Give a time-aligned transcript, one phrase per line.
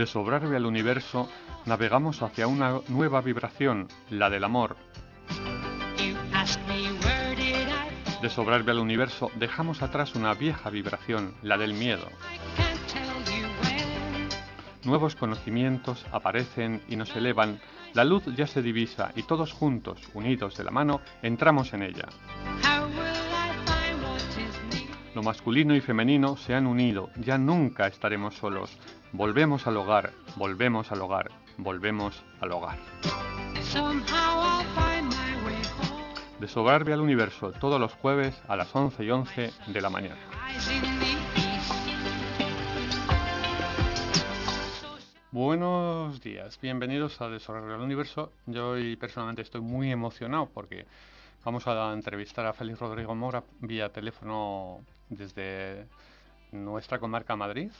[0.00, 1.28] De Sobrarbe al universo,
[1.66, 4.78] navegamos hacia una nueva vibración, la del amor.
[8.22, 12.08] De Sobrarbe al universo, dejamos atrás una vieja vibración, la del miedo.
[14.84, 17.60] Nuevos conocimientos aparecen y nos elevan,
[17.92, 22.08] la luz ya se divisa y todos juntos, unidos de la mano, entramos en ella.
[25.14, 28.78] Lo masculino y femenino se han unido, ya nunca estaremos solos.
[29.12, 32.78] Volvemos al hogar, volvemos al hogar, volvemos al hogar.
[36.38, 40.16] De Sobrarbe al Universo, todos los jueves a las 11 y 11 de la mañana.
[45.32, 48.32] Buenos días, bienvenidos a De Sobrarbe al Universo.
[48.46, 50.86] Yo hoy personalmente estoy muy emocionado porque
[51.44, 55.88] vamos a entrevistar a Félix Rodrigo Mora vía teléfono desde
[56.52, 57.72] nuestra comarca Madrid.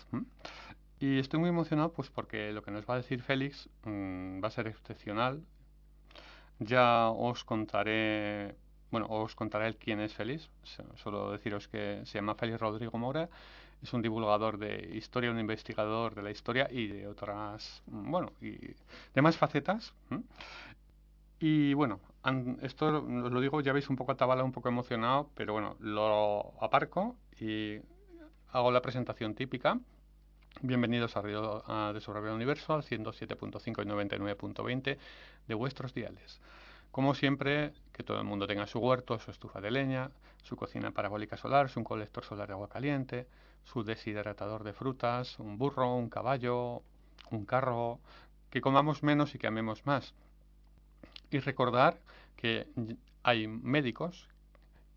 [1.01, 4.49] Y estoy muy emocionado pues porque lo que nos va a decir Félix mm, va
[4.49, 5.43] a ser excepcional.
[6.59, 8.55] Ya os contaré,
[8.91, 10.51] bueno, os contaré quién es Félix.
[10.97, 13.31] Solo deciros que se llama Félix Rodrigo Mora.
[13.83, 18.33] Es un divulgador de historia, un investigador de la historia y de otras, mm, bueno,
[18.43, 18.59] y
[19.15, 19.95] demás facetas.
[21.39, 22.01] Y bueno,
[22.61, 26.53] esto os lo digo, ya veis un poco atabalado, un poco emocionado, pero bueno, lo
[26.61, 27.79] aparco y
[28.53, 29.81] hago la presentación típica.
[30.63, 34.99] Bienvenidos a, Radio, a de Sobre Universo al 107.5 y 99.20
[35.49, 36.39] de vuestros diales.
[36.91, 40.11] Como siempre, que todo el mundo tenga su huerto, su estufa de leña,
[40.43, 43.27] su cocina parabólica solar, su colector solar de agua caliente,
[43.65, 46.83] su deshidratador de frutas, un burro, un caballo,
[47.31, 47.99] un carro,
[48.51, 50.13] que comamos menos y que amemos más.
[51.31, 52.01] Y recordar
[52.37, 52.67] que
[53.23, 54.29] hay médicos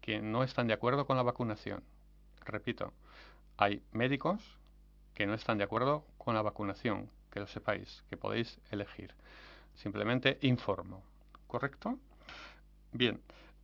[0.02, 1.84] que no están de acuerdo con la vacunación.
[2.44, 2.91] Repito,
[3.56, 4.58] hay médicos
[5.13, 9.13] que no están de acuerdo con la vacunación, que lo sepáis, que podéis elegir.
[9.75, 11.03] Simplemente informo,
[11.47, 11.97] ¿correcto?
[12.91, 13.19] Bien,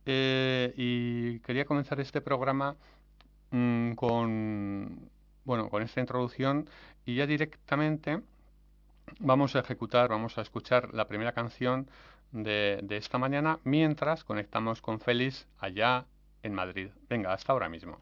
[0.06, 2.76] eh, y quería comenzar este programa
[3.50, 5.10] mm, con,
[5.44, 6.68] bueno, con esta introducción
[7.04, 8.20] y ya directamente
[9.18, 11.88] vamos a ejecutar, vamos a escuchar la primera canción
[12.32, 16.06] de, de esta mañana mientras conectamos con Félix allá
[16.42, 16.90] en Madrid.
[17.08, 18.00] Venga, hasta ahora mismo.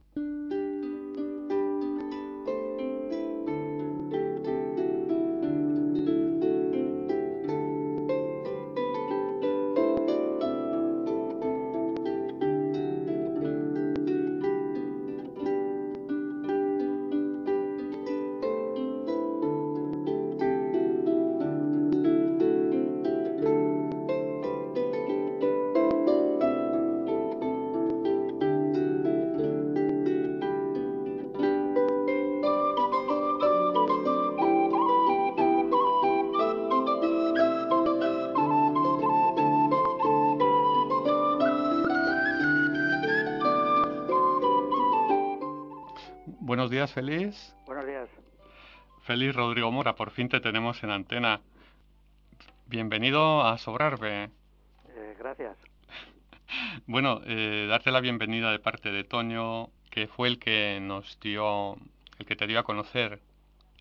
[46.79, 47.57] Días, Feliz.
[47.67, 48.09] Buenos días.
[49.03, 51.41] Feliz Rodrigo Mora, por fin te tenemos en antena.
[52.67, 54.31] Bienvenido a Sobrarbe.
[54.95, 55.57] Eh, gracias.
[56.87, 61.77] bueno, eh, darte la bienvenida de parte de Toño, que fue el que nos dio,
[62.21, 63.21] el que te dio a conocer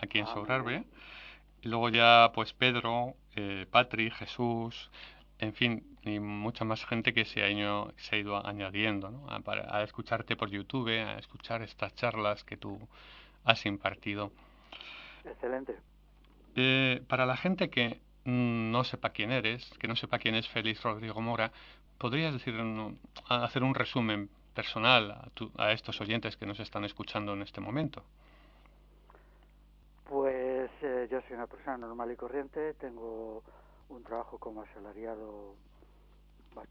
[0.02, 0.84] aquí en Ah, Sobrarbe.
[1.62, 4.90] Y luego ya, pues Pedro, eh, Patri, Jesús,
[5.38, 9.28] en fin, y mucha más gente que se ha ido, se ha ido añadiendo, ¿no?
[9.30, 9.42] A,
[9.78, 12.80] a escucharte por YouTube, a escuchar estas charlas que tú
[13.44, 14.32] has impartido.
[15.26, 15.76] Excelente.
[16.56, 20.84] Eh, para la gente que no sepa quién eres, que no sepa quién es Félix
[20.84, 21.52] Rodrigo Mora,
[21.98, 22.56] ¿podrías decir,
[23.30, 27.62] hacer un resumen personal a, tu- a estos oyentes que nos están escuchando en este
[27.62, 28.04] momento?
[30.10, 33.44] Pues eh, yo soy una persona normal y corriente, tengo
[33.90, 35.56] un trabajo como asalariado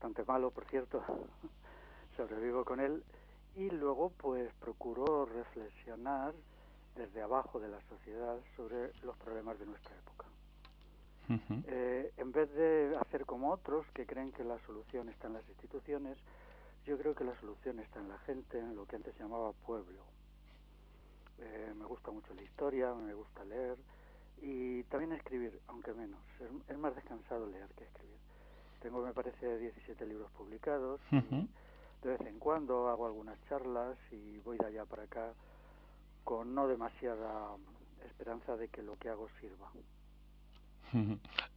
[0.06, 1.02] bastante malo, por cierto,
[2.16, 3.02] sobrevivo con él
[3.56, 6.32] y luego pues procuro reflexionar
[6.94, 10.26] desde abajo de la sociedad sobre los problemas de nuestra época.
[11.66, 15.48] Eh, en vez de hacer como otros que creen que la solución está en las
[15.48, 16.16] instituciones,
[16.86, 19.52] yo creo que la solución está en la gente, en lo que antes se llamaba
[19.66, 20.02] pueblo.
[21.40, 23.76] Eh, me gusta mucho la historia, me gusta leer
[24.40, 26.20] y también escribir, aunque menos.
[26.68, 28.15] Es, más descansado leer que escribir.
[28.80, 31.00] Tengo, me parece, 17 libros publicados.
[31.10, 35.32] de vez en cuando hago algunas charlas y voy de allá para acá
[36.24, 37.56] con no demasiada
[38.04, 39.70] esperanza de que lo que hago sirva.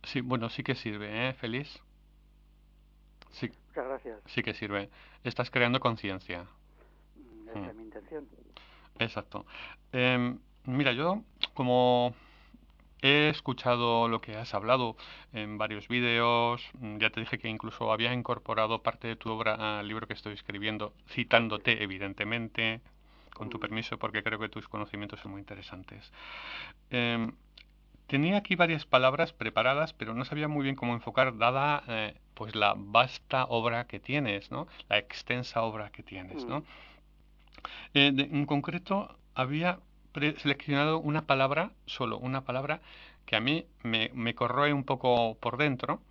[0.04, 1.68] Sí, bueno, sí que sirve, ¿eh, Feliz?
[3.31, 3.50] Sí.
[3.68, 4.19] Muchas gracias.
[4.25, 4.89] Sí que sirve.
[5.24, 6.45] Estás creando conciencia.
[7.16, 7.77] Mm, esa es mm.
[7.77, 8.27] mi intención.
[8.98, 9.45] Exacto.
[9.92, 11.24] Em, mira, yo
[11.54, 12.13] como
[13.01, 14.96] he escuchado lo que has hablado
[15.34, 19.80] en varios vídeos, mm, ya te dije que incluso había incorporado parte de tu obra
[19.80, 22.81] al libro que estoy escribiendo, citándote evidentemente,
[23.34, 26.12] con tu permiso, porque creo que tus conocimientos son muy interesantes.
[26.90, 27.31] Em,
[28.10, 32.56] Tenía aquí varias palabras preparadas, pero no sabía muy bien cómo enfocar, dada eh, pues
[32.56, 34.68] la vasta obra que tienes, ¿no?
[34.90, 36.63] La extensa obra que tienes, ¿no?
[37.94, 39.80] Eh, en concreto, había
[40.38, 42.82] seleccionado una palabra, solo una palabra,
[43.26, 46.02] que a mí me, me corroe un poco por dentro,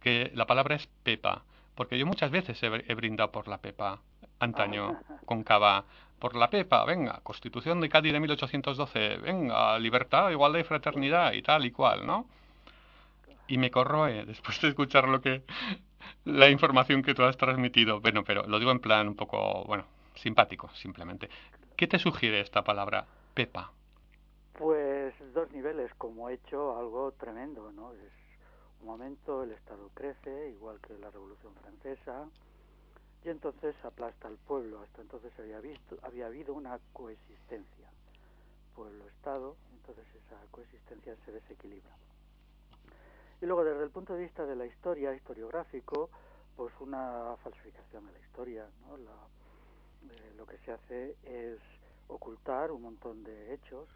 [0.00, 1.44] que la palabra es pepa,
[1.74, 4.00] porque yo muchas veces he, he brindado por la pepa
[4.38, 5.84] antaño con cava
[6.18, 11.42] por la Pepa, venga, Constitución de Cádiz de 1812, venga, libertad, igualdad y fraternidad y
[11.42, 12.26] tal y cual, ¿no?
[13.48, 15.42] Y me corroe después de escuchar lo que
[16.24, 18.00] la información que tú has transmitido.
[18.00, 21.28] Bueno, pero lo digo en plan un poco, bueno, simpático, simplemente.
[21.76, 23.70] ¿Qué te sugiere esta palabra, Pepa?
[24.54, 27.92] Pues dos niveles, como he hecho algo tremendo, ¿no?
[27.92, 28.12] Es
[28.80, 32.30] un momento el Estado crece, igual que la Revolución Francesa,
[33.22, 34.80] y entonces aplasta al pueblo.
[34.80, 37.90] Hasta entonces había, visto, había habido una coexistencia
[38.74, 41.94] pueblo-estado, entonces esa coexistencia se desequilibra.
[43.42, 46.08] Y luego desde el punto de vista de la historia, historiográfico,
[46.56, 48.66] pues una falsificación de la historia.
[48.86, 48.96] ¿no?
[50.10, 51.58] Eh, lo que se hace es
[52.08, 53.88] ocultar un montón de hechos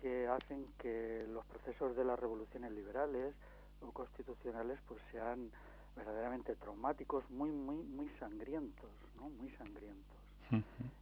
[0.00, 3.34] que hacen que los procesos de las revoluciones liberales
[3.80, 5.50] o constitucionales pues sean
[5.96, 9.30] verdaderamente traumáticos, muy, muy, muy sangrientos, ¿no?
[9.30, 10.16] Muy sangrientos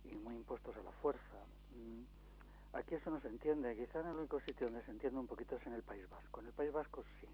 [0.05, 1.39] y muy impuestos a la fuerza.
[1.75, 5.27] Mm, aquí eso no se entiende, quizá en el único sitio donde se entiende un
[5.27, 6.41] poquito es en el País Vasco.
[6.41, 7.27] En el País Vasco sí,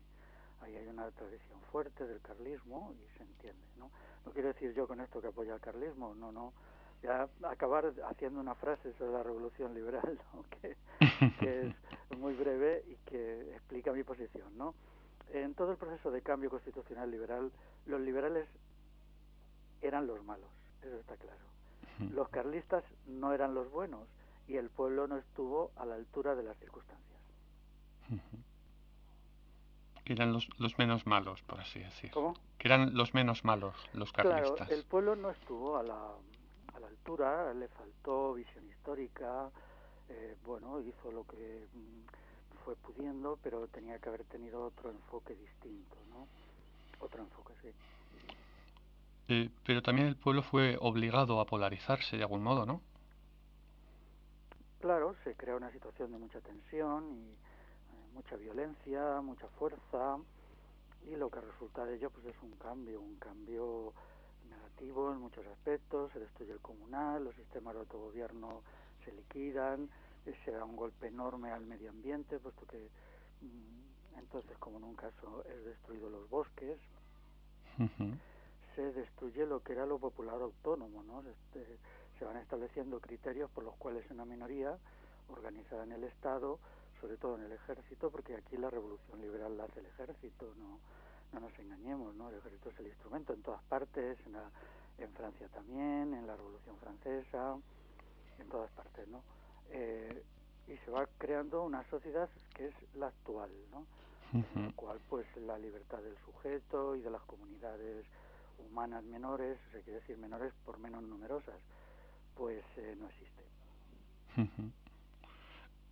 [0.62, 3.91] ahí hay una tradición fuerte del carlismo y se entiende, ¿no?
[4.25, 6.53] No quiero decir yo con esto que apoya al carlismo, no, no.
[7.02, 10.20] Ya acabar haciendo una frase sobre la revolución liberal,
[10.61, 10.76] que,
[11.38, 11.75] que
[12.11, 14.75] es muy breve y que explica mi posición, ¿no?
[15.32, 17.50] en todo el proceso de cambio constitucional liberal,
[17.87, 18.49] los liberales
[19.82, 20.49] eran los malos,
[20.82, 21.38] eso está claro.
[22.12, 24.08] Los carlistas no eran los buenos
[24.49, 27.20] y el pueblo no estuvo a la altura de las circunstancias.
[30.05, 32.11] Que eran los, los menos malos, por así decir.
[32.11, 32.35] ¿Cómo?
[32.58, 34.56] Que eran los menos malos, los carlistas.
[34.56, 36.08] Claro, el pueblo no estuvo a la,
[36.81, 39.50] a la altura, le faltó visión histórica,
[40.09, 45.35] eh, bueno, hizo lo que mm, fue pudiendo, pero tenía que haber tenido otro enfoque
[45.35, 46.27] distinto, ¿no?
[46.99, 47.69] Otro enfoque, sí.
[49.29, 52.81] Eh, pero también el pueblo fue obligado a polarizarse de algún modo, ¿no?
[54.81, 60.17] Claro, se crea una situación de mucha tensión y eh, mucha violencia, mucha fuerza,
[61.06, 63.93] y lo que resulta de ello pues es un cambio, un cambio
[64.50, 68.62] negativo en muchos aspectos, se destruye el comunal, los sistemas de autogobierno
[69.04, 69.88] se liquidan,
[70.44, 72.88] se da un golpe enorme al medio ambiente, puesto que
[73.40, 76.78] mm, entonces, como en un caso es destruido los bosques,
[78.74, 81.22] se destruye lo que era lo popular autónomo, ¿no?
[81.22, 81.78] Este,
[82.19, 84.76] se van estableciendo criterios por los cuales una minoría
[85.28, 86.58] organizada en el Estado,
[87.00, 90.78] sobre todo en el ejército, porque aquí la revolución liberal la hace el ejército, no,
[91.32, 92.29] no nos engañemos, ¿no?
[92.31, 94.37] El ejército es el instrumento en todas partes, en,
[95.03, 97.56] en Francia también, en la revolución francesa,
[98.39, 99.22] en todas partes, ¿no?
[99.70, 100.22] Eh,
[100.69, 103.87] y se va creando una sociedad que es la actual, ¿no?
[104.32, 108.06] En la cual pues la libertad del sujeto y de las comunidades
[108.58, 111.56] humanas menores, se quiere decir menores por menos numerosas,
[112.37, 113.43] pues eh, no existe.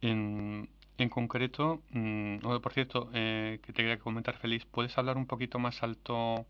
[0.02, 0.68] en,
[0.99, 5.59] en, concreto, mm, por cierto, eh, que te quería comentar, Feliz, ¿puedes hablar un poquito
[5.59, 6.47] más alto?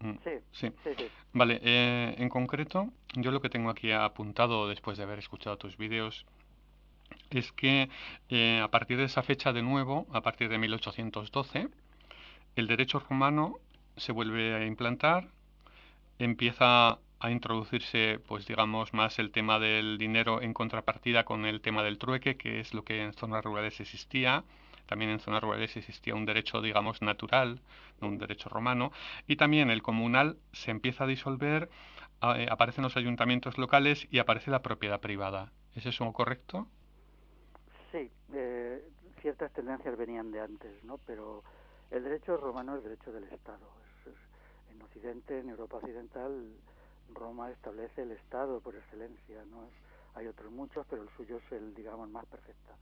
[0.00, 0.72] Mm, sí, sí.
[0.84, 5.58] sí, Vale, eh, en concreto, yo lo que tengo aquí apuntado después de haber escuchado
[5.58, 6.24] tus vídeos
[7.30, 7.88] es que
[8.28, 11.68] eh, a partir de esa fecha de nuevo, a partir de 1812,
[12.56, 13.58] el derecho romano
[13.96, 15.28] se vuelve a implantar,
[16.18, 21.82] empieza a introducirse, pues digamos, más el tema del dinero en contrapartida con el tema
[21.82, 24.44] del trueque, que es lo que en zonas rurales existía.
[24.86, 27.60] También en zonas rurales existía un derecho, digamos, natural,
[28.00, 28.92] un derecho romano.
[29.26, 31.68] Y también el comunal se empieza a disolver,
[32.22, 35.52] eh, aparecen los ayuntamientos locales y aparece la propiedad privada.
[35.74, 36.66] ¿Es eso correcto?
[37.92, 38.82] Sí, eh,
[39.20, 40.98] ciertas tendencias venían de antes, ¿no?
[41.06, 41.42] Pero
[41.90, 43.66] el derecho romano es derecho del Estado.
[44.70, 46.52] en Occidente, en Europa Occidental,
[47.14, 49.68] Roma establece el Estado por excelencia, ¿no?
[50.14, 52.72] Hay otros muchos, pero el suyo es el, digamos, más perfecto.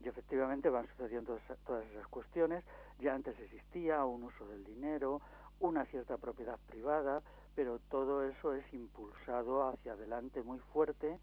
[0.00, 2.64] Y efectivamente van sucediendo todas esas cuestiones.
[3.00, 5.20] Ya antes existía un uso del dinero,
[5.60, 7.22] una cierta propiedad privada,
[7.54, 11.18] pero todo eso es impulsado hacia adelante muy fuerte,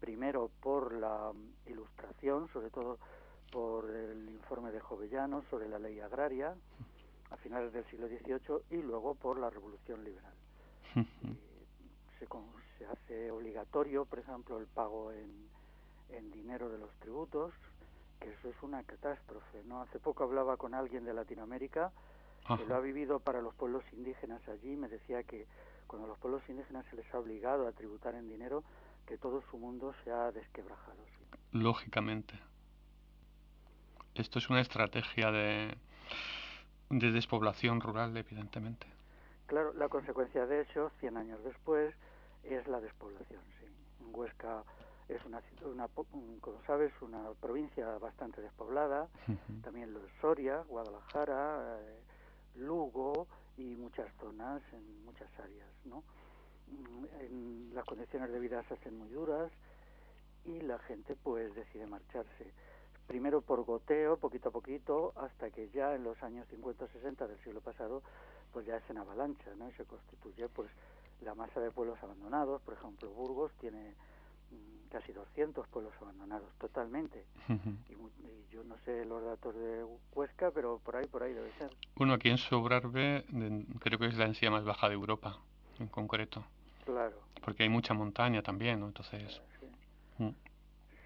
[0.00, 1.32] primero por la
[1.66, 2.98] ilustración, sobre todo
[3.50, 6.54] por el informe de Jovellanos sobre la ley agraria
[7.30, 10.34] a finales del siglo XVIII y luego por la Revolución Liberal
[12.78, 15.44] se, hace obligatorio, por ejemplo, el pago en,
[16.30, 17.52] dinero de los tributos,
[18.20, 19.62] que eso es una catástrofe.
[19.64, 19.82] ¿no?
[19.82, 21.90] Hace poco hablaba con alguien de Latinoamérica
[22.56, 25.46] que lo ha vivido para los pueblos indígenas allí me decía que
[25.86, 28.62] cuando a los pueblos indígenas se les ha obligado a tributar en dinero,
[29.06, 30.98] que todo su mundo se ha desquebrajado.
[31.52, 32.34] Lógicamente.
[34.14, 35.76] Esto es una estrategia de,
[36.90, 38.86] de despoblación rural, evidentemente.
[39.46, 41.94] Claro, la consecuencia de eso, 100 años después,
[42.48, 43.42] es la despoblación.
[43.60, 43.66] Sí.
[44.12, 44.64] Huesca
[45.08, 45.88] es una, una,
[46.40, 49.08] como sabes, una provincia bastante despoblada.
[49.62, 52.00] También lo es Soria, Guadalajara, eh,
[52.56, 55.68] Lugo y muchas zonas en muchas áreas.
[55.84, 56.02] ¿no?
[56.68, 59.50] Mm, en, las condiciones de vida se hacen muy duras
[60.44, 62.52] y la gente pues decide marcharse.
[63.06, 67.60] Primero por goteo, poquito a poquito, hasta que ya en los años 50-60 del siglo
[67.60, 68.02] pasado,
[68.52, 69.68] pues ya es en avalancha, ¿no?
[69.68, 70.70] Y se constituye pues
[71.22, 73.94] la masa de pueblos abandonados, por ejemplo, Burgos tiene
[74.50, 77.24] mm, casi 200 pueblos abandonados totalmente.
[77.48, 77.94] y,
[78.50, 81.70] yo no sé los datos de Huesca, pero por ahí, por ahí debe ser.
[81.96, 83.24] Bueno, aquí en Sobrarbe
[83.80, 85.38] creo que es la encía más baja de Europa,
[85.80, 86.44] en concreto.
[86.84, 87.16] Claro.
[87.44, 88.86] Porque hay mucha montaña también, ¿no?
[88.86, 89.40] Entonces...
[89.58, 89.66] Sí.
[90.22, 90.30] Mm.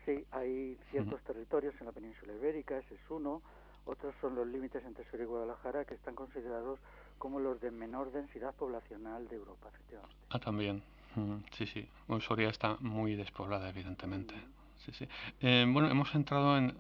[0.05, 3.43] sí hay ciertos territorios en la península ibérica, ese es uno.
[3.87, 6.79] Otros son los límites entre Soria y Guadalajara, que están considerados
[7.19, 10.17] como los de menor densidad poblacional de Europa, efectivamente.
[10.31, 10.83] Ah, también.
[11.17, 11.89] Mm, sí, sí.
[12.21, 14.35] Soria está muy despoblada, evidentemente.
[14.79, 15.09] Sí, sí.
[15.41, 16.79] Eh, bueno, hemos entrado en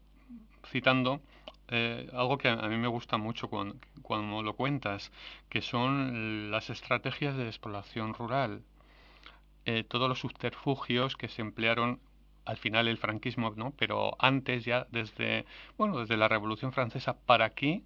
[0.66, 1.21] citando
[1.68, 5.12] eh, algo que a, mí me gusta mucho cuando, cuando, lo cuentas,
[5.49, 8.62] que son las estrategias de despoblación rural.
[9.64, 12.00] Eh, todos los subterfugios que se emplearon
[12.47, 13.73] al final el franquismo, ¿no?
[13.76, 15.45] Pero antes ya desde
[15.76, 17.85] bueno desde la Revolución Francesa para aquí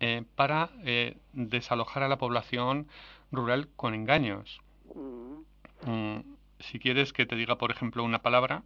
[0.00, 2.86] eh, para eh, desalojar a la población
[3.32, 4.60] rural con engaños.
[4.94, 5.40] Mm.
[5.84, 8.62] Mm, si quieres que te diga, por ejemplo, una palabra,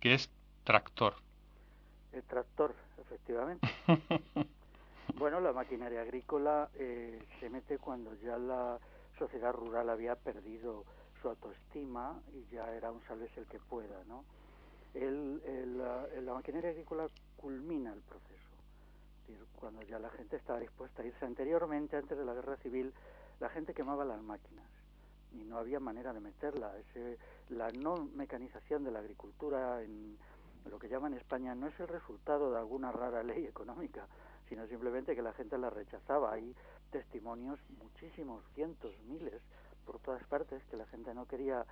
[0.00, 0.28] que es
[0.64, 1.14] tractor.
[2.12, 3.68] El tractor, efectivamente.
[5.14, 8.78] bueno, la maquinaria agrícola eh, se mete cuando ya la
[9.18, 10.84] sociedad rural había perdido
[11.22, 14.24] su autoestima y ya era un salves el que pueda, ¿no?
[14.94, 18.49] El, la maquinaria agrícola culmina el proceso
[19.56, 21.24] cuando ya la gente estaba dispuesta a irse.
[21.24, 22.92] Anteriormente, antes de la guerra civil,
[23.40, 24.66] la gente quemaba las máquinas
[25.32, 26.76] y no había manera de meterla.
[26.78, 27.18] Ese,
[27.50, 30.18] la no mecanización de la agricultura en
[30.68, 34.06] lo que llaman España no es el resultado de alguna rara ley económica,
[34.48, 36.32] sino simplemente que la gente la rechazaba.
[36.32, 36.54] Hay
[36.90, 39.40] testimonios, muchísimos, cientos, miles,
[39.86, 41.64] por todas partes, que la gente no quería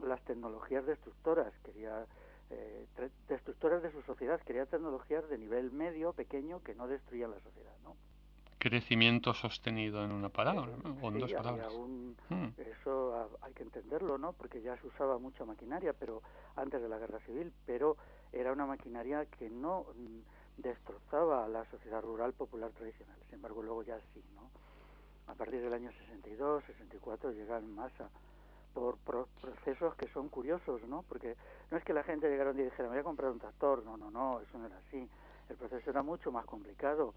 [0.00, 2.06] las tecnologías destructoras, quería
[2.50, 2.86] eh,
[3.28, 7.74] destructoras de su sociedad, quería tecnologías de nivel medio, pequeño, que no destruían la sociedad,
[7.82, 7.96] ¿no?
[8.58, 10.72] Crecimiento sostenido en una palabra,
[11.02, 11.70] O en dos palabras.
[12.30, 12.48] Hmm.
[12.56, 14.32] Eso hay que entenderlo, ¿no?
[14.32, 16.22] Porque ya se usaba mucha maquinaria, pero
[16.56, 17.96] antes de la guerra civil, pero
[18.32, 23.16] era una maquinaria que no mm, destrozaba a la sociedad rural popular tradicional.
[23.26, 24.50] Sin embargo, luego ya sí, ¿no?
[25.26, 28.08] A partir del año 62, 64 llega en masa
[28.74, 31.02] por procesos que son curiosos, ¿no?
[31.08, 31.36] Porque
[31.70, 33.96] no es que la gente llegara y dijera, me voy a comprar un tractor, no,
[33.96, 35.08] no, no, eso no era así.
[35.48, 37.14] El proceso era mucho más complicado.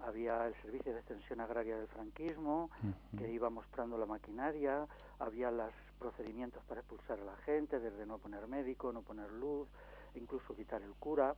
[0.00, 2.70] Había el servicio de extensión agraria del franquismo,
[3.16, 4.86] que iba mostrando la maquinaria,
[5.20, 9.68] había los procedimientos para expulsar a la gente, desde no poner médico, no poner luz,
[10.16, 11.34] incluso quitar el cura,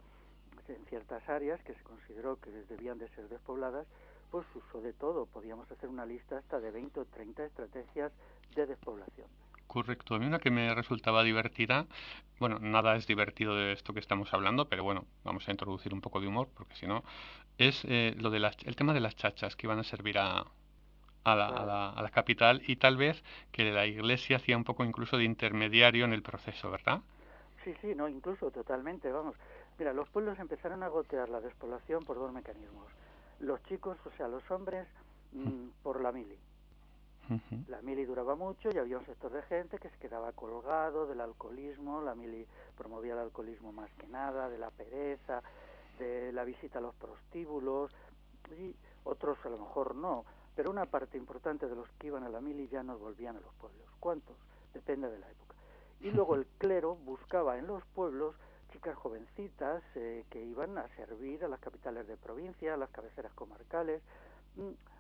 [0.69, 3.87] en ciertas áreas que se consideró que debían de ser despobladas,
[4.31, 5.27] pues usó de todo.
[5.27, 8.13] Podíamos hacer una lista hasta de 20 o 30 estrategias
[8.55, 9.29] de despoblación.
[9.67, 10.15] Correcto.
[10.15, 11.87] A mí una que me resultaba divertida,
[12.39, 16.01] bueno, nada es divertido de esto que estamos hablando, pero bueno, vamos a introducir un
[16.01, 17.03] poco de humor, porque si no,
[17.59, 20.45] es eh, lo de las, el tema de las chachas que iban a servir a,
[21.25, 21.49] a la,
[21.91, 26.05] a, la, capital y tal vez que la iglesia hacía un poco incluso de intermediario
[26.05, 27.01] en el proceso, ¿verdad?
[27.65, 29.35] Sí, sí, no, incluso totalmente, vamos.
[29.79, 32.87] Mira, los pueblos empezaron a gotear la despoblación por dos mecanismos.
[33.41, 34.87] Los chicos, o sea, los hombres,
[35.33, 36.39] mmm, por la mili.
[37.29, 37.69] Uh -huh.
[37.69, 41.21] La mili duraba mucho y había un sector de gente que se quedaba colgado del
[41.21, 45.43] alcoholismo, la mili promovía el alcoholismo más que nada, de la pereza,
[45.99, 47.91] de la visita a los prostíbulos,
[48.57, 52.29] y otros a lo mejor no, pero una parte importante de los que iban a
[52.29, 53.87] la mili ya no volvían a los pueblos.
[54.01, 54.37] ¿Cuántos?
[54.73, 55.55] Depende de la época.
[56.01, 58.37] Y luego el clero buscaba en los pueblos
[58.73, 63.33] chicas jovencitas eh, que iban a servir a las capitales de provincia, a las cabeceras
[63.35, 64.03] comarcales.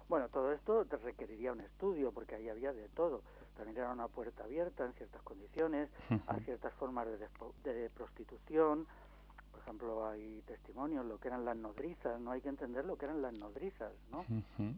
[0.08, 3.22] Bueno, todo esto requeriría un estudio porque ahí había de todo.
[3.56, 5.88] También era una puerta abierta en ciertas condiciones,
[6.26, 8.86] a ciertas formas de, de prostitución.
[9.50, 13.06] Por ejemplo, hay testimonios, lo que eran las nodrizas, no hay que entender lo que
[13.06, 14.20] eran las nodrizas, ¿no?
[14.20, 14.74] Uh -huh.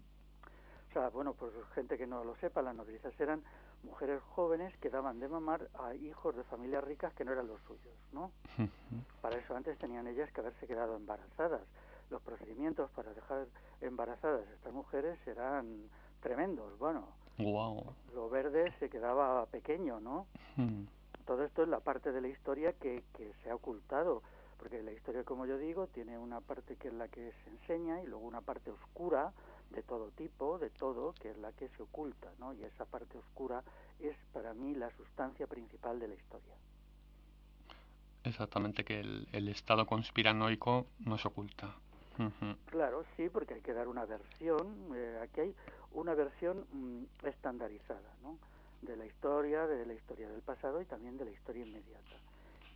[0.89, 3.43] O sea, bueno, pues gente que no lo sepa, las nodrizas eran
[3.83, 7.61] mujeres jóvenes que daban de mamar a hijos de familias ricas que no eran los
[7.63, 8.33] suyos, ¿no?
[8.57, 8.71] Uh -huh.
[9.21, 11.63] Para eso antes tenían ellas que haberse quedado embarazadas.
[12.11, 13.47] Los procedimientos para dejar
[13.81, 15.89] embarazadas a estas mujeres eran
[16.21, 17.09] tremendos, bueno.
[17.39, 17.95] Wow.
[18.15, 20.27] Lo verde se quedaba pequeño, ¿no?
[20.57, 20.89] -huh.
[21.25, 24.23] Todo esto es la parte de la historia que, que se ha ocultado,
[24.59, 28.03] porque la historia, como yo digo, tiene una parte que es la que se enseña
[28.03, 29.33] y luego una parte oscura,
[29.71, 32.55] de todo tipo, de todo, que es la que se oculta, ¿no?
[32.55, 33.63] Y esa parte oscura
[34.01, 36.55] es para mí la sustancia principal de la historia.
[38.25, 41.75] Exactamente, que el, el estado conspiranoico nos oculta.
[42.67, 45.55] Claro, sí, porque hay que dar una versión, eh, aquí hay
[45.93, 48.39] una versión mm, estandarizada, ¿no?
[48.83, 52.17] De la historia, de la historia del pasado y también de la historia inmediata.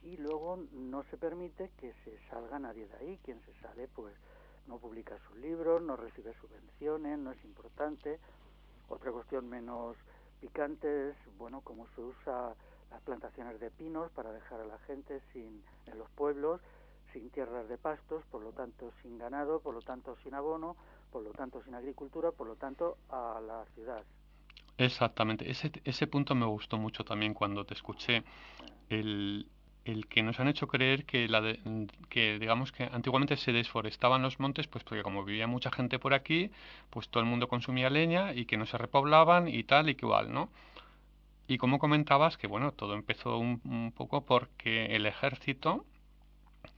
[0.03, 4.15] Y luego no se permite que se salga nadie de ahí, quien se sale, pues
[4.67, 8.19] no publica sus libros, no recibe subvenciones, no es importante.
[8.89, 9.97] Otra cuestión menos
[10.41, 12.55] picante es, bueno, cómo se usa
[12.91, 16.61] las plantaciones de pinos para dejar a la gente sin en los pueblos
[17.13, 20.77] sin tierras de pastos, por lo tanto sin ganado, por lo tanto sin abono,
[21.11, 24.03] por lo tanto sin agricultura, por lo tanto a la ciudad.
[24.79, 28.25] Exactamente, ese, ese punto me gustó mucho también cuando te escuché.
[28.89, 29.47] El,
[29.85, 31.57] el que nos han hecho creer que, la
[32.09, 36.15] que digamos que antiguamente se desforestaban los montes pues porque como vivía mucha gente por
[36.15, 36.51] aquí
[36.91, 40.07] pues todo el mundo consumía leña y que no se repoblaban y tal y que
[40.07, 40.51] igual no
[41.49, 45.85] y como comentabas que bueno todo empezó un poco porque el ejército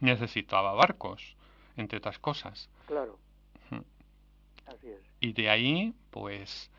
[0.00, 1.36] necesitaba barcos
[1.76, 2.70] entre otras cosas.
[2.86, 3.18] Claro.
[4.66, 5.00] Así es.
[5.20, 6.70] Y de ahí pues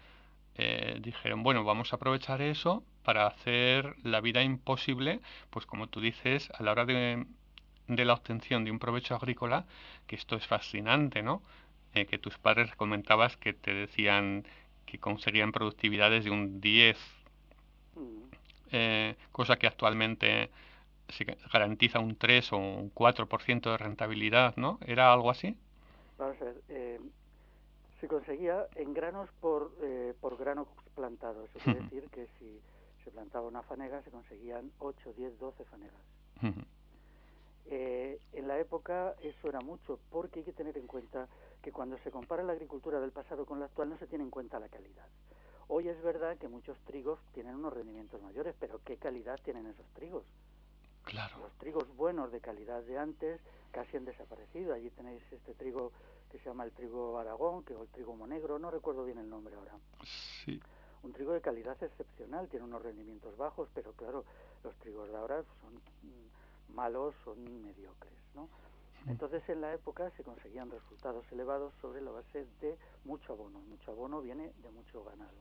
[0.56, 6.02] eh, dijeron bueno vamos a aprovechar eso para hacer la vida imposible, pues como tú
[6.02, 7.26] dices, a la hora de,
[7.88, 9.68] de la obtención de un provecho agrícola,
[10.08, 11.44] que esto es fascinante, ¿no?
[11.94, 14.46] Eh, que tus padres comentabas que te decían
[14.86, 16.98] que conseguían productividades de un 10,
[18.72, 20.50] eh, cosa que actualmente
[21.10, 24.80] se garantiza un 3 o un 4% de rentabilidad, ¿no?
[24.86, 25.58] ¿Era algo así?
[26.18, 27.00] Vamos a ver, eh,
[28.00, 32.62] se conseguía en granos por, eh, por grano plantado, eso quiere decir que si
[33.04, 36.02] se plantaba una fanega, se conseguían 8, 10, 12 fanegas.
[36.42, 36.66] Uh -huh.
[37.66, 41.28] eh, en la época eso era mucho, porque hay que tener en cuenta
[41.62, 44.30] que cuando se compara la agricultura del pasado con la actual no se tiene en
[44.30, 45.08] cuenta la calidad.
[45.68, 49.88] Hoy es verdad que muchos trigos tienen unos rendimientos mayores, pero ¿qué calidad tienen esos
[49.94, 50.24] trigos?
[51.06, 51.38] Claro.
[51.40, 53.40] Los trigos buenos de calidad de antes
[53.72, 54.74] casi han desaparecido.
[54.74, 55.92] Allí tenéis este trigo
[56.30, 59.30] que se llama el trigo Aragón, que o el trigo monegro, no recuerdo bien el
[59.30, 59.74] nombre ahora.
[60.04, 60.62] Sí
[61.06, 64.26] un trigo de calidad excepcional, tiene unos rendimientos bajos, pero claro,
[64.64, 65.80] los trigos de ahora son
[66.74, 68.50] malos, son mediocres, ¿no?
[69.08, 73.60] Entonces en la época se conseguían resultados elevados sobre la base de mucho abono.
[73.60, 75.38] Mucho abono viene de mucho ganado.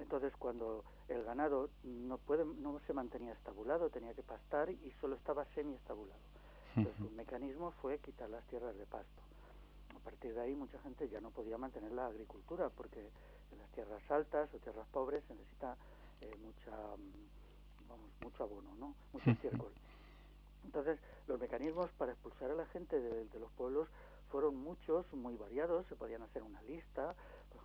[0.00, 5.16] Entonces cuando el ganado no puede, no se mantenía estabulado, tenía que pastar y solo
[5.16, 6.20] estaba semi-estabulado.
[6.76, 9.22] Entonces un mecanismo fue quitar las tierras de pasto.
[9.96, 13.70] A partir de ahí mucha gente ya no podía mantener la agricultura porque en las
[13.70, 15.76] tierras altas o tierras pobres se necesita
[16.20, 16.76] eh, mucha
[17.88, 19.72] vamos mucho abono no mucho estiércol.
[20.64, 23.88] Entonces los mecanismos para expulsar a la gente de, de, los pueblos
[24.30, 25.86] fueron muchos muy variados.
[25.86, 27.14] Se podían hacer una lista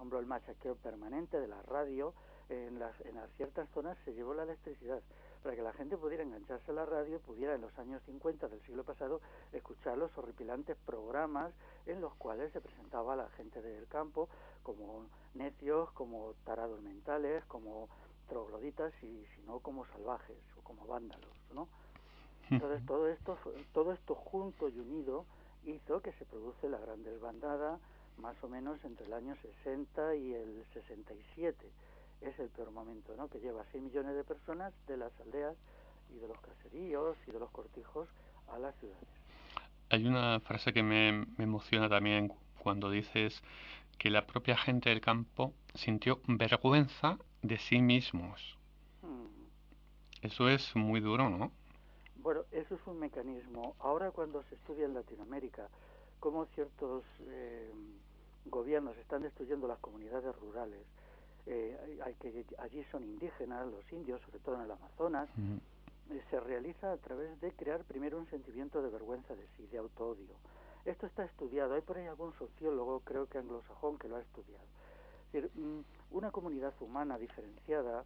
[0.02, 2.16] ejemplo el machaqueo permanente de la radio
[2.50, 5.00] en las en las ciertas zonas se llevó la electricidad
[5.44, 8.48] para que la gente pudiera engancharse a la radio y pudiera en los años 50
[8.48, 9.22] del siglo pasado
[9.54, 11.54] escuchar los horripilantes programas
[11.86, 14.28] en los cuales se presentaba a la gente del campo
[14.64, 17.88] como necios, como tarados mentales, como
[18.28, 21.68] trogloditas y si no como salvajes o como vándalos, ¿no?
[22.50, 23.38] Entonces todo esto
[23.72, 25.26] todo esto junto y unido
[25.64, 27.80] hizo que se produce la gran desbandada
[28.18, 31.72] más o menos entre el año 60 y el 67.
[32.22, 33.28] Es el peor momento, ¿no?
[33.30, 35.56] Que lleva 6 millones de personas de las aldeas
[36.10, 38.08] y de los caseríos y de los cortijos
[38.48, 39.08] a las ciudades.
[39.90, 43.42] Hay una frase que me, emociona también cuando dices
[43.98, 48.58] que la propia gente del campo sintió vergüenza de sí mismos.
[49.02, 50.26] Mm.
[50.26, 51.52] Eso es muy duro, ¿no?
[52.16, 53.76] Bueno, eso es un mecanismo.
[53.80, 55.68] Ahora cuando se estudia en Latinoamérica
[56.22, 57.70] cómo ciertos eh,
[58.46, 60.80] gobiernos están destruyendo las comunidades rurales,
[61.48, 65.28] eh, hay que allí son indígenas, los indios, sobre todo en el Amazonas,
[66.12, 69.80] eh, se realiza a través de crear primero un sentimiento de vergüenza de sí, de
[69.80, 70.36] autoodio.
[70.86, 74.64] Esto está estudiado, hay por ahí algún sociólogo, creo que anglosajón, que lo ha estudiado.
[75.34, 75.80] Es decir, mm,
[76.12, 78.04] una comunidad humana diferenciada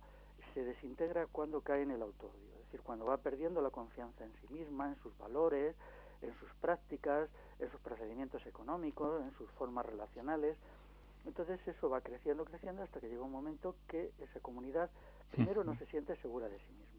[0.53, 4.31] se desintegra cuando cae en el autoodio, es decir, cuando va perdiendo la confianza en
[4.39, 5.75] sí misma, en sus valores,
[6.25, 10.57] en sus prácticas, en sus procedimientos económicos, en sus formas relacionales.
[11.25, 14.89] Entonces eso va creciendo, creciendo hasta que llega un momento que esa comunidad
[15.31, 16.95] primero no se siente segura de sí misma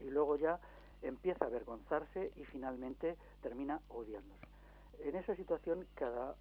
[0.00, 0.58] y luego ya
[1.02, 4.46] empieza a avergonzarse y finalmente termina odiándose.
[5.00, 6.36] En esa situación cada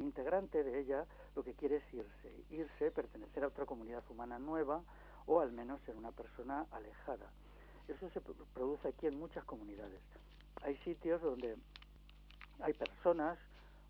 [0.00, 4.82] integrante de ella lo que quiere es irse, irse, pertenecer a otra comunidad humana nueva
[5.26, 7.30] o al menos ser una persona alejada.
[7.86, 10.00] Eso se produce aquí en muchas comunidades.
[10.62, 11.56] Hay sitios donde
[12.60, 13.38] hay personas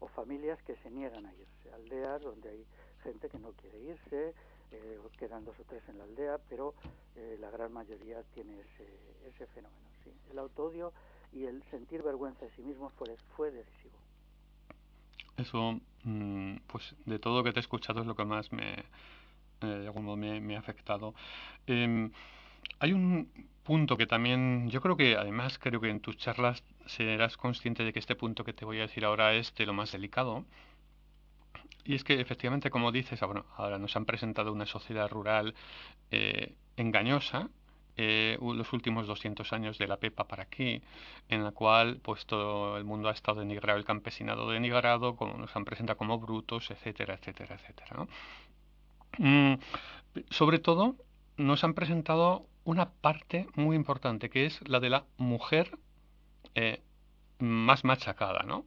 [0.01, 2.67] o familias que se niegan a irse, aldeas donde hay
[3.03, 4.35] gente que no quiere irse,
[4.71, 6.75] eh, quedan dos o tres en la aldea, pero
[7.17, 8.87] eh, la gran mayoría tiene ese,
[9.29, 9.89] ese fenómeno.
[10.05, 10.13] ¿sí?
[10.31, 10.93] El autodio
[11.33, 13.97] y el sentir vergüenza de sí mismo fue, fue decisivo.
[15.37, 18.85] Eso, mm, pues de todo lo que te he escuchado es lo que más me,
[19.63, 21.15] eh, me, me, ha afectado.
[21.67, 22.11] Em,
[22.81, 23.31] hay un
[23.69, 27.93] punto que también, yo creo que además creo que en tus charlas serás consciente de
[27.93, 30.47] que este punto que te voy a decir ahora es de lo más delicado,
[31.85, 35.55] y es que efectivamente, como dices, ah, ahora nos han presentado una sociedad rural
[36.11, 37.51] eh, engañosa,
[37.99, 40.81] eh, los últimos 200 años de la PEPA para aquí,
[41.29, 45.55] en la cual pues todo el mundo ha estado denigrado, el campesinado denigrado, como nos
[45.55, 48.07] han presentado como brutos, etcétera, etcétera, etcétera.
[49.19, 49.55] Mm,
[50.31, 50.97] sobre todo,
[51.37, 55.79] nos han presentado una parte muy importante, que es la de la mujer
[56.55, 56.83] eh,
[57.39, 58.67] más machacada, ¿no?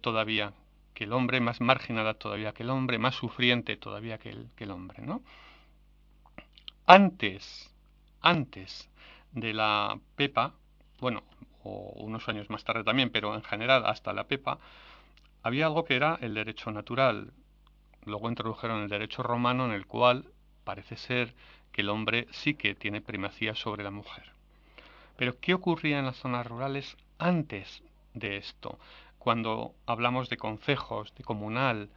[0.00, 0.52] todavía,
[0.94, 4.64] que el hombre, más marginada todavía que el hombre, más sufriente todavía que el, que
[4.64, 5.22] el hombre, ¿no?
[6.86, 7.74] Antes,
[8.20, 8.90] antes
[9.32, 10.54] de la PEPA,
[11.00, 11.22] bueno,
[11.62, 14.58] o unos años más tarde también, pero en general hasta la PEPA,
[15.42, 17.32] había algo que era el derecho natural.
[18.04, 20.33] Luego introdujeron el derecho romano en el cual
[20.64, 21.34] parece ser
[21.72, 24.32] que el hombre sí que tiene primacía sobre la mujer.
[25.16, 27.82] Pero ¿qué ocurría en las zonas rurales antes
[28.14, 28.78] de esto?
[29.24, 31.88] cuando hablamos de concejos, de comunal,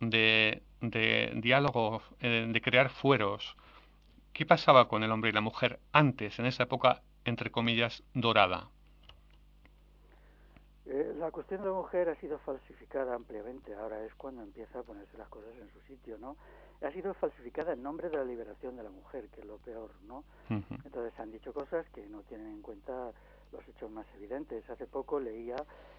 [0.00, 3.56] de, de diálogo, eh, de crear fueros,
[4.34, 8.68] ¿qué pasaba con el hombre y la mujer antes, en esa época, entre comillas, dorada?
[10.90, 14.82] Eh, la cuestión de la mujer ha sido falsificada ampliamente, ahora es cuando empieza a
[14.82, 16.36] ponerse las cosas en su sitio, ¿no?
[16.80, 19.90] Ha sido falsificada en nombre de la liberación de la mujer, que es lo peor,
[20.06, 20.24] ¿no?
[20.48, 23.12] Entonces han dicho cosas que no tienen en cuenta
[23.52, 24.68] los hechos más evidentes.
[24.70, 25.56] Hace poco leía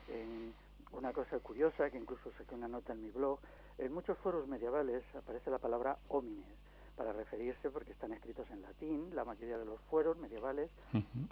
[0.07, 0.53] en
[0.91, 3.39] una cosa curiosa, que incluso saqué una nota en mi blog,
[3.77, 6.57] en muchos foros medievales aparece la palabra homines,
[6.99, 10.69] para referirse porque están escritos en latín, la mayoría de los fueros medievales,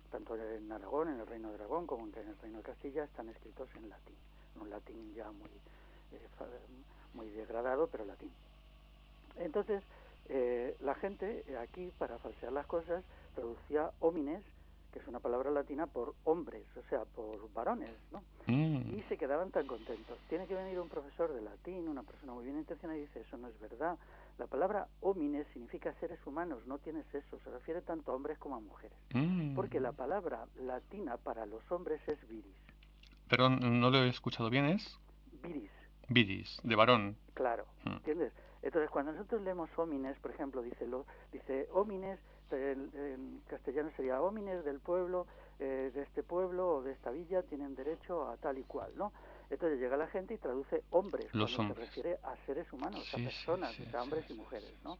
[0.09, 3.27] tanto en Aragón, en el Reino de Aragón, como en el Reino de Castilla, están
[3.27, 4.15] escritos en latín,
[4.61, 5.49] un latín ya muy,
[6.13, 6.19] eh,
[7.13, 8.31] muy degradado, pero latín.
[9.35, 9.83] Entonces,
[10.29, 13.03] eh, la gente aquí, para falsear las cosas,
[13.35, 14.41] traducía homines
[14.93, 18.21] que es una palabra latina por hombres, o sea, por varones, ¿no?
[18.45, 18.97] Mm.
[18.97, 20.17] Y se quedaban tan contentos.
[20.29, 23.35] Tiene que venir un profesor de latín, una persona muy bien intencionada, y dice, eso
[23.35, 23.97] no es verdad.
[24.37, 28.55] La palabra homines significa seres humanos, no tiene sexo, se refiere tanto a hombres como
[28.55, 28.97] a mujeres.
[29.13, 29.55] Mm.
[29.55, 32.55] Porque la palabra latina para los hombres es viris.
[33.27, 34.99] Perdón, no lo he escuchado bien, ¿es?
[35.41, 35.71] Viris.
[36.07, 37.17] Viris, de varón.
[37.33, 37.93] Claro, mm.
[37.93, 38.33] ¿entiendes?
[38.61, 42.19] Entonces, cuando nosotros leemos homines, por ejemplo, dice, lo, dice homines
[42.51, 45.27] en, castellano sería homines del pueblo,
[45.59, 49.11] eh, de este pueblo o de esta villa tienen derecho a tal y cual, ¿no?
[49.49, 53.17] Entonces llega la gente y traduce hombres, Los cuando se refiere a seres humanos, a
[53.17, 54.97] personas, a hombres y mujeres, ¿no?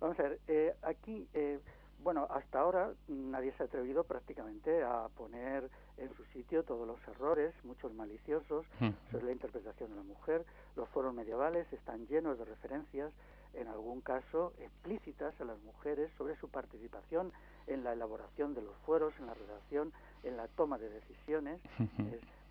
[0.00, 1.60] Vamos a ver, eh, aquí, eh,
[2.02, 6.98] bueno, hasta ahora nadie se ha atrevido prácticamente a poner en su sitio todos los
[7.08, 8.66] errores, muchos maliciosos,
[9.10, 10.44] sobre la interpretación de la mujer.
[10.76, 13.12] Los foros medievales están llenos de referencias
[13.54, 17.32] en algún caso explícitas a las mujeres sobre su participación
[17.66, 19.92] en la elaboración de los fueros, en la redacción
[20.24, 21.60] en la toma de decisiones.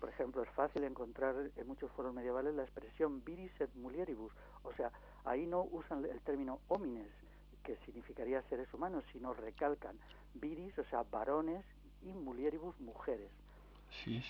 [0.04, 4.30] Por ejemplo, es fácil encontrar en muchos foros medievales la expresión viris et mulieribus,
[4.62, 4.92] o sea,
[5.24, 7.08] ahí no usan el término homines,
[7.62, 9.98] que significaría seres humanos, sino recalcan
[10.34, 11.64] viris, o sea, varones,
[12.02, 13.30] y mulieribus, mujeres.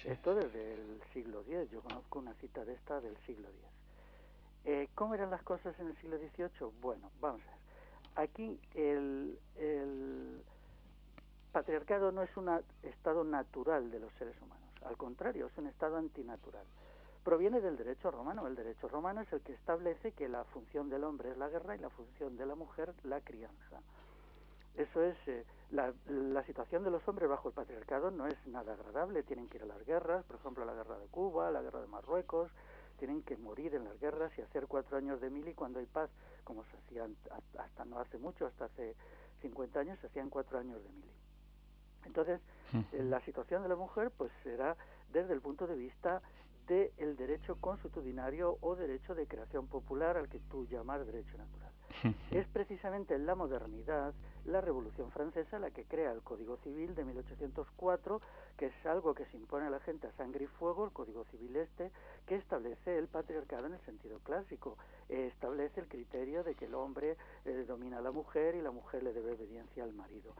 [0.04, 3.58] Esto desde el siglo X, yo conozco una cita de esta del siglo X.
[4.66, 6.70] Eh, ¿Cómo eran las cosas en el siglo XVIII?
[6.80, 8.28] Bueno, vamos a ver.
[8.28, 10.40] Aquí el, el
[11.50, 15.96] patriarcado no es un estado natural de los seres humanos, al contrario, es un estado
[15.96, 16.66] antinatural.
[17.24, 18.46] Proviene del derecho romano.
[18.46, 21.74] El derecho romano es el que establece que la función del hombre es la guerra
[21.74, 23.80] y la función de la mujer la crianza.
[24.76, 25.92] Eso es, eh, la,
[26.44, 29.22] situación de los hombres bajo el patriarcado no es nada agradable.
[29.22, 31.86] Tienen que ir a las guerras, por ejemplo, la guerra de Cuba, la guerra de
[31.86, 32.50] Marruecos,
[32.98, 36.10] tienen que morir en las guerras y hacer cuatro años de mili cuando hay paz,
[36.44, 37.16] como se hacían
[37.58, 38.94] hasta no hace mucho, hasta hace
[39.40, 41.23] 50 años, se hacían cuatro años de mili.
[42.06, 42.40] Entonces,
[42.92, 44.76] la situación de la mujer pues será
[45.12, 46.22] desde el punto de vista
[46.66, 51.72] del derecho consuetudinario o derecho de creación popular al que tú llamas derecho natural.
[52.30, 54.12] Es precisamente la modernidad,
[54.44, 58.20] la Revolución Francesa, la que crea el Código Civil de 1804,
[58.58, 61.24] que es algo que se impone a la gente a sangre y fuego, el Código
[61.30, 61.92] Civil este,
[62.26, 64.76] que establece el patriarcado en el sentido clásico,
[65.08, 68.70] eh, establece el criterio de que el hombre eh, domina a la mujer y la
[68.70, 70.32] mujer le debe obediencia al marido.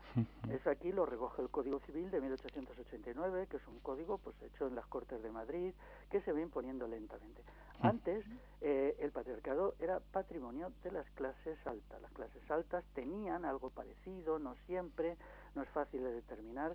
[0.50, 4.66] Eso aquí lo recoge el Código Civil de 1889, que es un código pues hecho
[4.66, 5.72] en las Cortes de Madrid,
[6.11, 7.42] que se va imponiendo lentamente.
[7.81, 8.24] Antes,
[8.61, 12.00] eh, el patriarcado era patrimonio de las clases altas.
[12.00, 15.16] Las clases altas tenían algo parecido, no siempre,
[15.55, 16.74] no es fácil de determinar,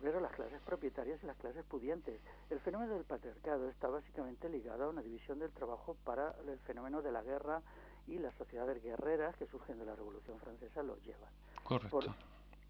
[0.00, 2.20] pero las clases propietarias y las clases pudientes.
[2.48, 7.02] El fenómeno del patriarcado está básicamente ligado a una división del trabajo para el fenómeno
[7.02, 7.62] de la guerra
[8.06, 11.30] y las sociedades guerreras que surgen de la Revolución Francesa lo llevan.
[11.64, 12.14] Correcto.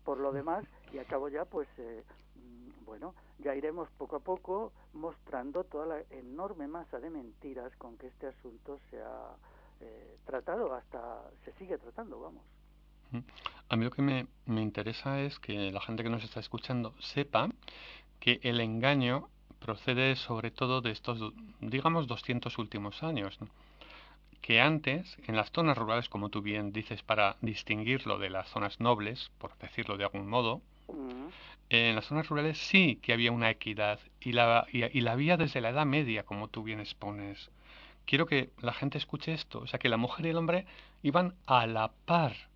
[0.05, 2.03] Por, lo demás, y acabo ya, pues eh,
[2.85, 8.09] bueno, ya iremos poco a poco mostrando toda la enorme masa de mentiras con que
[8.09, 9.37] este asunto se ha
[9.81, 12.43] eh, tratado, hasta se sigue tratando, vamos.
[13.68, 14.27] A mí lo que me,
[14.61, 17.49] interesa es que la gente que nos está escuchando sepa
[18.18, 19.29] que el engaño
[19.61, 23.38] procede sobre todo de estos, digamos, 200 últimos años.
[24.40, 28.81] Que antes, en las zonas rurales, como tú bien dices, para distinguirlo de las zonas
[28.81, 30.62] nobles, por decirlo de algún modo,
[31.68, 35.61] en las zonas rurales sí que había una equidad y la, y, la había desde
[35.61, 37.51] la Edad Media, como tú bien expones.
[38.05, 40.66] Quiero que la gente escuche esto, o sea, que la mujer y el hombre
[41.03, 42.50] iban a la par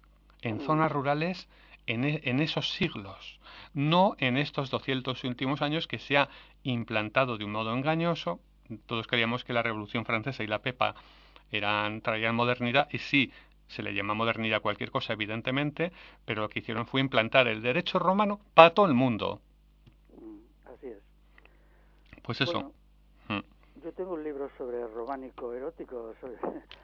[0.45, 1.49] en zonas rurales
[1.87, 3.41] en, e, en, esos siglos,
[3.73, 6.29] no en estos 200 últimos años que se ha
[6.63, 8.41] implantado de un modo engañoso.
[8.87, 10.95] Todos creíamos que la Revolución Francesa y la Pepa
[11.51, 13.33] eran, traían modernidad y sí,
[13.69, 15.93] se le llama modernidad cualquier cosa, evidentemente,
[16.25, 19.41] pero lo que hicieron fue implantar el derecho romano para todo el mundo.
[20.15, 21.03] Mm, así es.
[22.23, 22.73] Pues eso.
[23.29, 23.41] Mm.
[23.83, 26.15] Yo tengo un libro sobre románico erótico.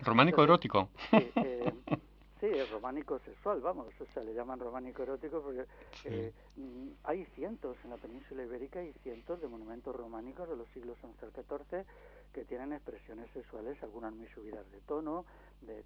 [0.01, 0.89] ¿Románico erótico?
[1.11, 1.73] Sí, eh,
[2.41, 5.67] sí, románico sexual, vamos, o sea, le llaman románico erótico porque
[6.05, 10.69] eh, mm, hay cientos en la península ibérica y cientos de monumentos románicos de los
[10.69, 11.85] siglos XI al XIV
[12.33, 15.25] que tienen expresiones sexuales, algunas muy subidas de tono,
[15.63, 15.85] de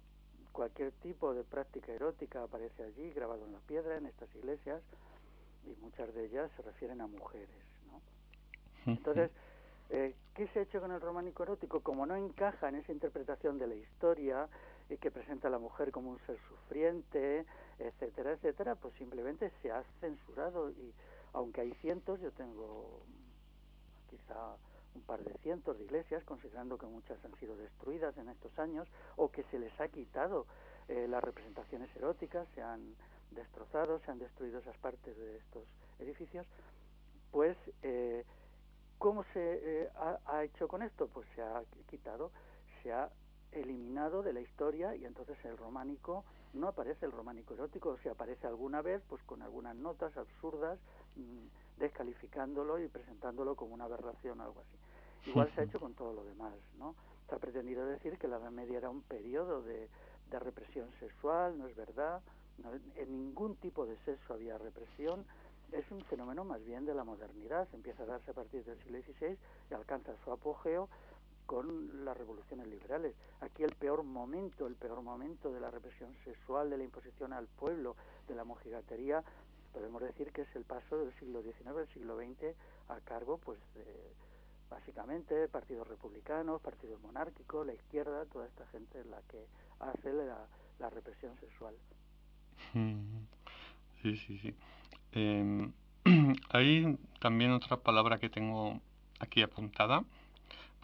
[0.51, 4.81] cualquier tipo de práctica erótica aparece allí, grabado en la piedra, en estas iglesias,
[5.65, 7.49] y muchas de ellas se refieren a mujeres.
[7.91, 8.93] ¿no?
[8.93, 9.31] Entonces,
[9.89, 11.81] eh, ¿qué se ha hecho con el románico erótico?
[11.81, 14.47] Como no encaja en esa interpretación de la historia
[14.89, 17.45] y que presenta a la mujer como un ser sufriente,
[17.79, 20.93] etcétera, etcétera, pues simplemente se ha censurado y
[21.33, 23.01] aunque hay cientos, yo tengo
[24.09, 24.55] quizá
[24.95, 28.87] un par de cientos de iglesias, considerando que muchas han sido destruidas en estos años
[29.17, 30.45] o que se les ha quitado
[30.87, 32.95] eh, las representaciones eróticas, se han
[33.31, 35.63] destrozado, se han destruido esas partes de estos
[35.99, 36.45] edificios,
[37.31, 38.23] pues eh,
[38.97, 41.07] ¿cómo se eh, ha, ha, hecho con esto?
[41.07, 42.31] Pues se ha quitado,
[42.81, 43.09] se ha
[43.55, 48.47] eliminado de la historia y entonces el románico no aparece el románico erótico, si aparece
[48.47, 50.79] alguna vez, pues con algunas notas absurdas,
[51.15, 55.29] mm, descalificándolo y presentándolo como una aberración o algo así.
[55.29, 56.95] Igual se ha hecho con todo lo demás, ¿no?
[57.27, 59.89] Se ha pretendido decir que la Edad Media era un periodo de,
[60.29, 62.21] de represión sexual, no es verdad,
[62.95, 65.25] en ningún tipo de sexo había represión,
[65.71, 68.99] es un fenómeno más bien de la modernidad, empieza a darse a partir del siglo
[69.01, 69.37] XVI
[69.69, 70.87] y alcanza su apogeo
[71.45, 73.15] con las revoluciones liberales.
[73.41, 77.47] Aquí el peor momento, el peor momento de la represión sexual, de la imposición al
[77.47, 77.95] pueblo,
[78.27, 79.23] de la mojigatería,
[79.73, 82.55] podemos decir que es el paso del siglo XIX al siglo XX
[82.87, 83.85] a cargo pues de
[84.69, 89.45] básicamente partidos republicanos, partidos monárquicos, la izquierda, toda esta gente es la que
[89.79, 91.75] hace la, represión sexual.
[94.01, 94.55] Sí, sí, sí.
[95.11, 95.73] Em,
[96.49, 98.79] Hay también otra palabra que tengo
[99.19, 100.03] aquí apuntada,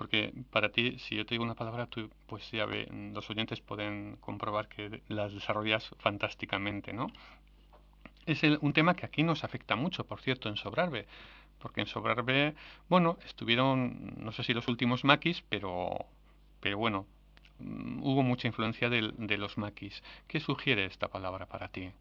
[0.01, 3.61] porque para ti, si yo te digo una palabra, tú, pues ya ve, los oyentes
[3.61, 7.05] pueden comprobar que las desarrollas fantásticamente, ¿no?
[8.25, 11.05] Es un tema que aquí nos afecta mucho, por cierto, en Sobrarbe,
[11.59, 12.55] porque en Sobrarbe,
[12.89, 16.07] bueno, estuvieron, no sé si los últimos maquis, pero,
[16.61, 17.05] pero bueno,
[17.59, 20.01] mm, hubo mucha influencia de, de los maquis.
[20.27, 21.91] ¿Qué sugiere esta palabra para ti?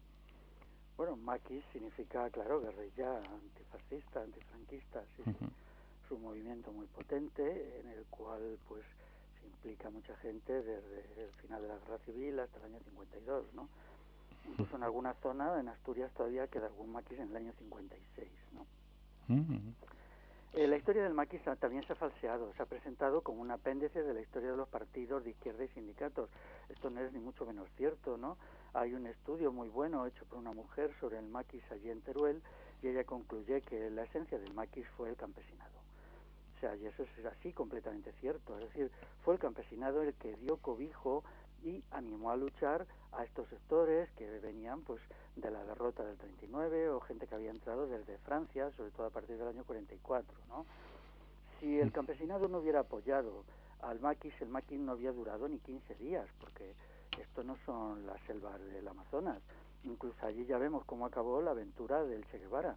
[0.97, 5.23] Bueno, maquis significa, claro, guerrilla antifascista, antifranquista, sí,
[6.11, 8.83] Es un movimiento muy potente en el cual, pues,
[9.39, 13.53] se implica mucha gente desde el final de la guerra civil hasta el año 52,
[13.53, 13.69] ¿no?
[14.49, 18.65] Incluso en alguna zona, en Asturias, todavía queda algún maquis en el año 56, ¿no?
[20.51, 24.03] Eh, la historia del maquis también se ha falseado, se ha presentado como un apéndice
[24.03, 26.29] de la historia de los partidos de izquierda y sindicatos.
[26.67, 28.35] Esto no es ni mucho menos cierto, ¿no?
[28.73, 32.41] Hay un estudio muy bueno hecho por una mujer sobre el maquis allí en Teruel
[32.83, 35.80] y ella concluye que la esencia del maquis fue el campesinado.
[36.61, 38.55] O sea, y eso es así completamente cierto.
[38.59, 38.91] Es decir,
[39.23, 41.23] fue el campesinado el que dio cobijo
[41.63, 45.01] y animó a luchar a estos sectores que venían pues
[45.35, 49.09] de la derrota del 39 o gente que había entrado desde Francia, sobre todo a
[49.09, 50.67] partir del año 44, ¿no?
[51.59, 53.43] Si el campesinado no hubiera apoyado
[53.81, 56.75] al maquis, el maquis no había durado ni 15 días, porque
[57.19, 59.41] esto no son las selvas del Amazonas.
[59.83, 62.75] Incluso allí ya vemos cómo acabó la aventura del Che Guevara.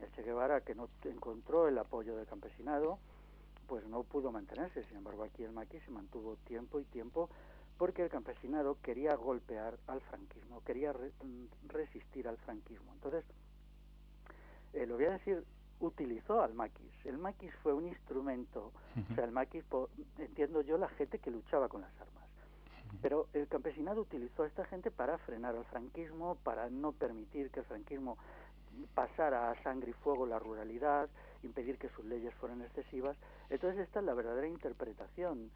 [0.00, 2.98] El Che Guevara que no encontró el apoyo del campesinado,
[3.66, 4.84] pues no pudo mantenerse.
[4.84, 7.28] Sin embargo, aquí el maquis se mantuvo tiempo y tiempo
[7.78, 10.94] porque el campesinado quería golpear al franquismo, quería
[11.68, 12.92] resistir al franquismo.
[12.94, 13.24] Entonces,
[14.72, 15.44] eh, lo voy a decir,
[15.80, 16.92] utilizó al maquis.
[17.04, 18.72] El maquis fue un instrumento,
[19.10, 19.64] o sea, el maquis,
[20.18, 22.24] entiendo yo, la gente que luchaba con las armas.
[23.02, 27.60] Pero el campesinado utilizó a esta gente para frenar al franquismo, para no permitir que
[27.60, 28.16] el franquismo
[28.94, 31.08] pasara a sangre y fuego la ruralidad,
[31.46, 33.16] impedir que sus leyes fueran excesivas.
[33.50, 35.50] Entonces esta es la verdadera interpretación.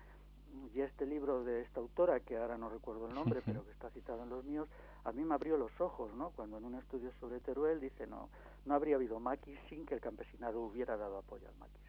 [0.74, 3.90] Y este libro de esta autora, que ahora no recuerdo el nombre, pero que está
[3.90, 4.68] citado en los míos,
[5.04, 6.30] a mí me abrió los ojos, ¿no?
[6.30, 8.28] Cuando en un estudio sobre Teruel dice, no,
[8.64, 11.80] no habría habido maquis sin que el campesinado hubiera dado apoyo al maquis.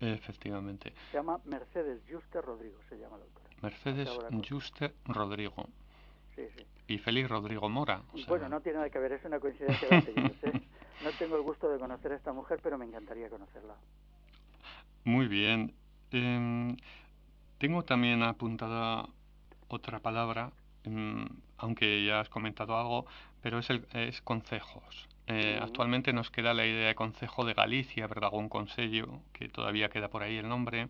[0.00, 0.92] Efectivamente.
[1.10, 3.44] Se llama Mercedes Juste Rodrigo, se llama la autora.
[3.62, 4.08] Mercedes
[4.48, 5.68] Juste Rodrigo.
[6.34, 6.66] Sí, sí.
[6.86, 8.02] Y Félix Rodrigo Mora.
[8.28, 9.88] Bueno, no tiene nada que ver, es una coincidencia.
[11.02, 13.74] No tengo el gusto de conocer a esta mujer, pero me encantaría conocerla.
[15.04, 15.74] Muy bien.
[16.12, 16.76] Em,
[17.58, 19.08] tengo también apuntada
[19.68, 20.52] otra palabra,
[20.84, 21.26] em,
[21.58, 23.06] aunque ya has comentado algo,
[23.42, 25.08] pero es, el, es concejos.
[25.26, 30.08] Eh, actualmente nos queda la idea de Concejo de Galicia, un Consello, que todavía queda
[30.08, 30.88] por ahí el nombre.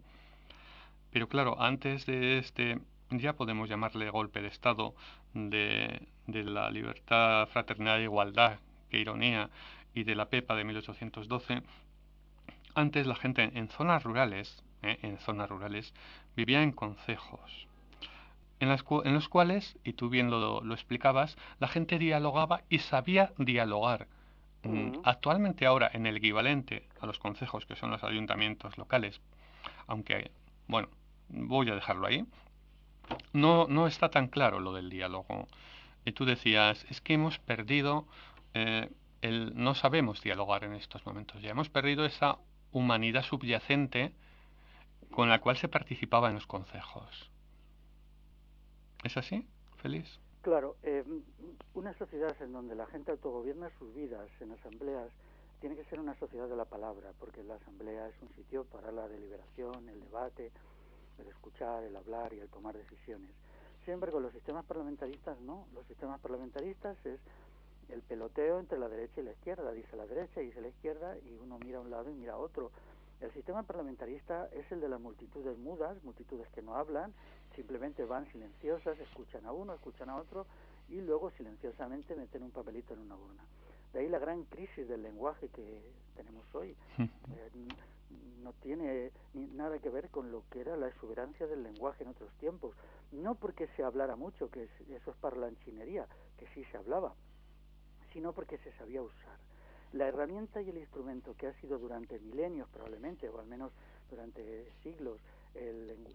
[1.13, 4.95] Pero claro, antes de este, ya podemos llamarle golpe de Estado
[5.35, 8.59] de, la libertad, fraternidad e igualdad,
[8.91, 9.51] qué ironía,
[9.95, 11.63] y de la PEPA de 1812,
[12.75, 15.95] antes la gente en zonas rurales, eh, en zonas rurales,
[16.37, 17.69] vivía en concejos.
[18.61, 23.33] En, en, los cuales, y tú bien lo, lo, explicabas, la gente dialogaba y sabía
[23.39, 24.09] dialogar.
[24.63, 29.21] Mm, actualmente ahora en el equivalente a los concejos, que son los ayuntamientos locales,
[29.87, 30.31] aunque,
[30.67, 30.89] bueno,
[31.29, 32.25] voy a dejarlo ahí,
[33.33, 35.47] no, no está tan claro lo del diálogo.
[36.05, 38.07] Y tú decías, es que hemos perdido,
[38.55, 38.91] eh,
[39.25, 42.37] el, no sabemos dialogar en estos momentos, ya hemos perdido esa
[42.73, 44.13] humanidad subyacente
[45.11, 47.31] con la cual se participaba en los concejos.
[49.03, 49.47] ¿Es así,
[49.79, 50.21] Feliz?
[50.43, 51.05] Claro, eh,
[51.73, 55.09] una sociedad en donde la gente autogobierna sus vidas en asambleas
[55.61, 58.93] tiene que ser una sociedad de la palabra, porque la asamblea es un sitio para
[58.93, 60.53] la deliberación, el debate,
[61.19, 63.31] el escuchar, el hablar y el tomar decisiones.
[63.85, 65.67] Sin embargo, los sistemas parlamentaristas no.
[65.75, 67.21] Los sistemas parlamentaristas es
[67.95, 69.73] el peloteo entre la derecha y la izquierda.
[69.73, 72.35] Dice la derecha, y dice la izquierda, y uno mira a un lado y mira
[72.35, 72.71] a otro.
[73.21, 77.15] El sistema parlamentarista es el de las multitudes mudas, multitudes que no hablan,
[77.55, 80.47] simplemente van silenciosas, escuchan a uno, escuchan a otro
[80.89, 83.45] y luego silenciosamente meten un papelito en una urna.
[83.93, 85.81] De ahí la gran crisis del lenguaje que
[86.17, 86.77] tenemos hoy.
[87.37, 87.51] Eh,
[88.45, 92.31] no tiene nada que ver con lo que era la exuberancia del lenguaje en otros
[92.35, 92.77] tiempos.
[93.11, 97.15] No porque se hablara mucho, que eso es parlanchinería, que sí se hablaba,
[98.15, 99.37] sino porque se sabía usar.
[99.93, 103.73] La herramienta y el instrumento que ha sido durante milenios probablemente, o al menos
[104.09, 105.21] durante siglos,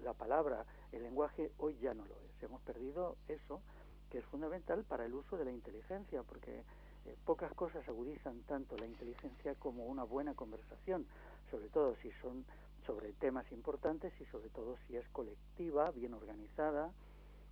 [0.03, 2.43] la palabra, el lenguaje, hoy ya no lo es.
[2.43, 3.61] Hemos perdido eso
[4.09, 6.63] que es fundamental para el uso de la inteligencia, porque
[7.05, 11.05] eh, pocas cosas agudizan tanto la inteligencia como una buena conversación,
[11.51, 12.43] sobre todo si son
[12.85, 16.91] sobre temas importantes y sobre todo si es colectiva, bien organizada,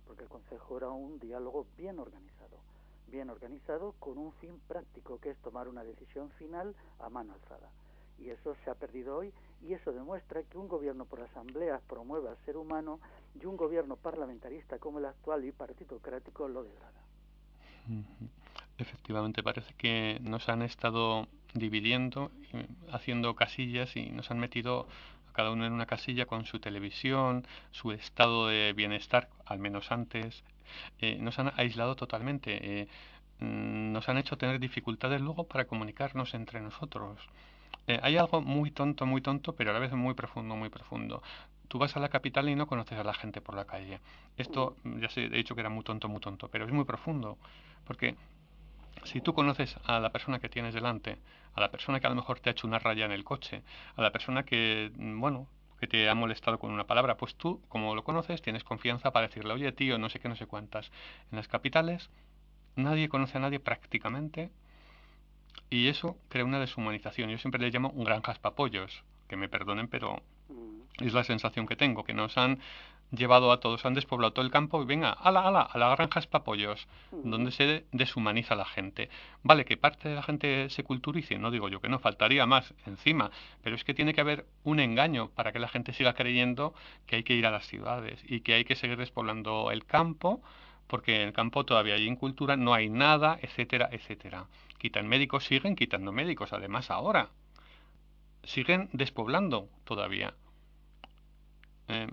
[0.06, 2.67] porque el Consejo era un diálogo bien organizado.
[3.10, 7.70] Bien organizado, con un fin práctico, que es tomar una decisión final a mano alzada.
[8.18, 9.32] Y eso se ha perdido hoy
[9.66, 13.00] y eso demuestra que un gobierno por asambleas promueve al ser humano
[13.40, 17.00] y un gobierno parlamentarista como el actual y partitocrático lo degrada.
[18.76, 22.30] Efectivamente, parece que nos han estado dividiendo,
[22.92, 24.86] haciendo casillas y nos han metido
[25.30, 29.90] a cada uno en una casilla con su televisión, su estado de bienestar, al menos
[29.90, 30.44] antes.
[31.00, 32.80] Eh, nos han aislado totalmente.
[32.80, 32.88] Eh,
[33.40, 37.18] mm, nos han hecho tener dificultades luego para comunicarnos entre nosotros.
[37.86, 41.22] Eh, hay algo muy tonto, muy tonto, pero a la vez muy profundo, muy profundo.
[41.68, 44.00] Tú vas a la capital y no conoces a la gente por la calle.
[44.36, 47.38] Esto, ya sé, he dicho que era muy tonto, muy tonto, pero es muy profundo.
[47.86, 48.16] Porque
[49.04, 51.18] si tú conoces a la persona que tienes delante,
[51.54, 53.62] a la persona que a lo mejor te ha hecho una raya en el coche,
[53.96, 55.46] a la persona que, mm, bueno,
[55.78, 59.28] que te ha molestado con una palabra, pues tú, como lo conoces, tienes confianza para
[59.28, 60.90] decirle, oye tío, no sé qué, no sé cuántas.
[61.30, 62.10] En las capitales
[62.76, 64.50] nadie conoce a nadie prácticamente
[65.70, 67.30] y eso crea una deshumanización.
[67.30, 71.04] Yo siempre le llamo granjas papollos, que me perdonen, pero mm.
[71.04, 72.60] es la sensación que tengo, que nos han
[73.10, 76.26] llevado a todos, han despoblado todo el campo y venga, ala, ala, a las granjas
[76.26, 77.30] papollos, mm.
[77.30, 79.08] donde se deshumaniza la gente.
[79.42, 82.74] Vale, que parte de la gente se culturice, no digo yo que no, faltaría más
[82.86, 83.30] encima,
[83.62, 86.74] pero es que tiene que haber un engaño para que la gente siga creyendo
[87.06, 90.42] que hay que ir a las ciudades y que hay que seguir despoblando el campo,
[90.86, 94.46] porque en el campo todavía hay incultura, no hay nada, etcétera, etcétera.
[94.78, 97.30] Quitan médicos, siguen quitando médicos, además ahora.
[98.44, 100.34] Siguen despoblando todavía.
[101.88, 102.06] Eh,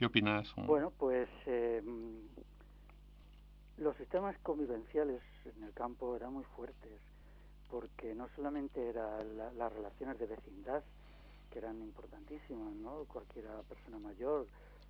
[0.00, 0.50] ¿Qué opinas?
[0.56, 1.82] Bueno, pues eh,
[3.76, 6.98] los sistemas convivenciales en el campo eran muy fuertes,
[7.70, 10.82] porque no solamente eran las relaciones de vecindad,
[11.50, 13.04] que eran importantísimas, ¿no?
[13.12, 14.46] Cualquiera persona mayor,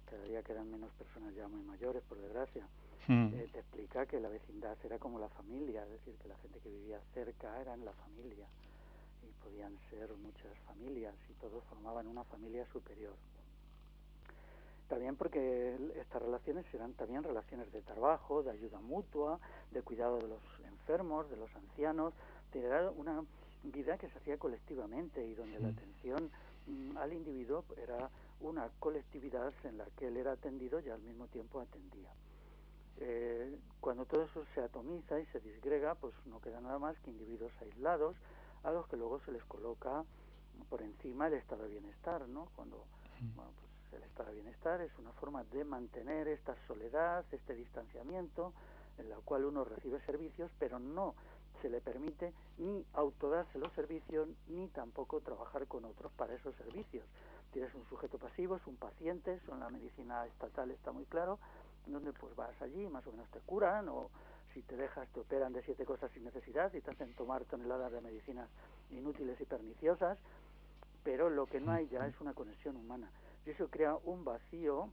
[0.08, 2.64] cada día quedan menos personas ya muy mayores, por desgracia,
[3.08, 3.34] hmm.
[3.34, 6.60] eh, te explica que la vecindad era como la familia, es decir, que la gente
[6.60, 8.46] que vivía cerca era en la familia,
[9.24, 13.16] y podían ser muchas familias, y todos formaban una familia superior.
[14.90, 19.38] También porque estas relaciones eran también relaciones de trabajo, de ayuda mutua,
[19.70, 22.12] de cuidado de los enfermos, de los ancianos,
[22.52, 23.22] era una
[23.62, 26.28] vida que se hacía colectivamente y donde la atención
[26.66, 28.10] mm, al individuo era
[28.40, 32.10] una colectividad en la que él era atendido y al mismo tiempo atendía.
[32.98, 37.10] Eh, cuando todo eso se atomiza y se disgrega, pues no queda nada más que
[37.10, 38.16] individuos aislados
[38.64, 40.04] a los que luego se les coloca
[40.68, 42.48] por encima el estado de bienestar, ¿no?
[42.56, 42.84] Cuando
[43.36, 48.52] bueno, pues el estado de bienestar es una forma de mantener esta soledad, este distanciamiento,
[48.98, 51.14] en la cual uno recibe servicios, pero no
[51.62, 57.04] se le permite ni autodarse los servicios, ni tampoco trabajar con otros para esos servicios.
[57.52, 61.38] Tienes un sujeto pasivo, es un paciente, eso en la medicina estatal está muy claro,
[61.86, 64.10] donde pues vas allí, más o menos te curan, o
[64.54, 67.92] si te dejas te operan de siete cosas sin necesidad y te hacen tomar toneladas
[67.92, 68.48] de medicinas
[68.90, 70.18] inútiles y perniciosas,
[71.02, 73.10] pero lo que no hay ya es una conexión humana
[73.46, 74.90] y eso crea un vacío,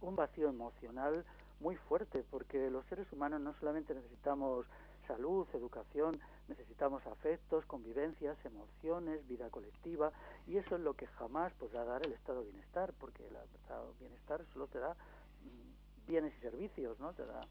[0.00, 1.24] un vacío emocional
[1.60, 4.66] muy fuerte, porque los seres humanos no solamente necesitamos
[5.06, 10.12] salud, educación, necesitamos afectos, convivencias, emociones, vida colectiva,
[10.46, 13.92] y eso es lo que jamás podrá dar el estado de bienestar, porque el estado
[13.94, 17.12] de bienestar solo te da mm, bienes y servicios, ¿no?
[17.14, 17.46] Te da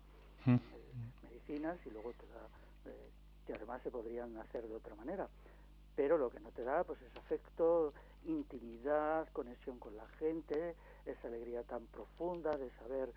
[0.46, 0.60] eh,
[1.24, 2.48] medicinas y luego te da
[2.86, 3.10] eh,
[3.46, 5.28] que además se podrían hacer de otra manera.
[5.98, 7.92] Pero lo que no te da pues es afecto,
[8.26, 10.76] intimidad, conexión con la gente,
[11.08, 13.12] esa alegría tan profunda de saber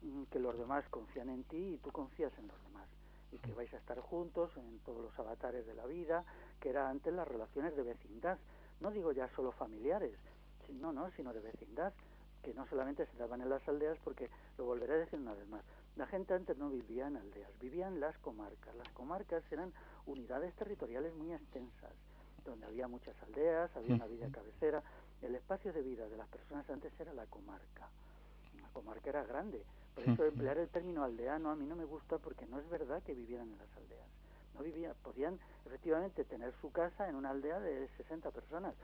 [0.00, 2.88] mm, que los demás confían en ti y tú confías en los demás.
[3.32, 6.24] Y que vais a estar juntos en todos los avatares de la vida,
[6.58, 8.38] que era antes las relaciones de vecindad,
[8.80, 10.16] no digo ya solo familiares,
[10.80, 11.92] no, no, sino de vecindad,
[12.42, 15.46] que no solamente se daban en las aldeas, porque lo volveré a decir una vez
[15.48, 15.62] más,
[15.96, 19.72] la gente antes no vivía en aldeas, vivían en las comarcas, las comarcas eran
[20.06, 21.92] unidades territoriales muy extensas,
[22.44, 24.82] donde había muchas aldeas, había una villa cabecera.
[25.22, 27.88] El espacio de vida de las personas antes era la comarca.
[28.60, 29.62] La comarca era grande.
[29.94, 33.02] Por eso emplear el término aldeano a mí no me gusta porque no es verdad
[33.02, 34.06] que vivieran en las aldeas.
[34.54, 38.74] No vivían, podían efectivamente tener su casa en una aldea de 60 personas,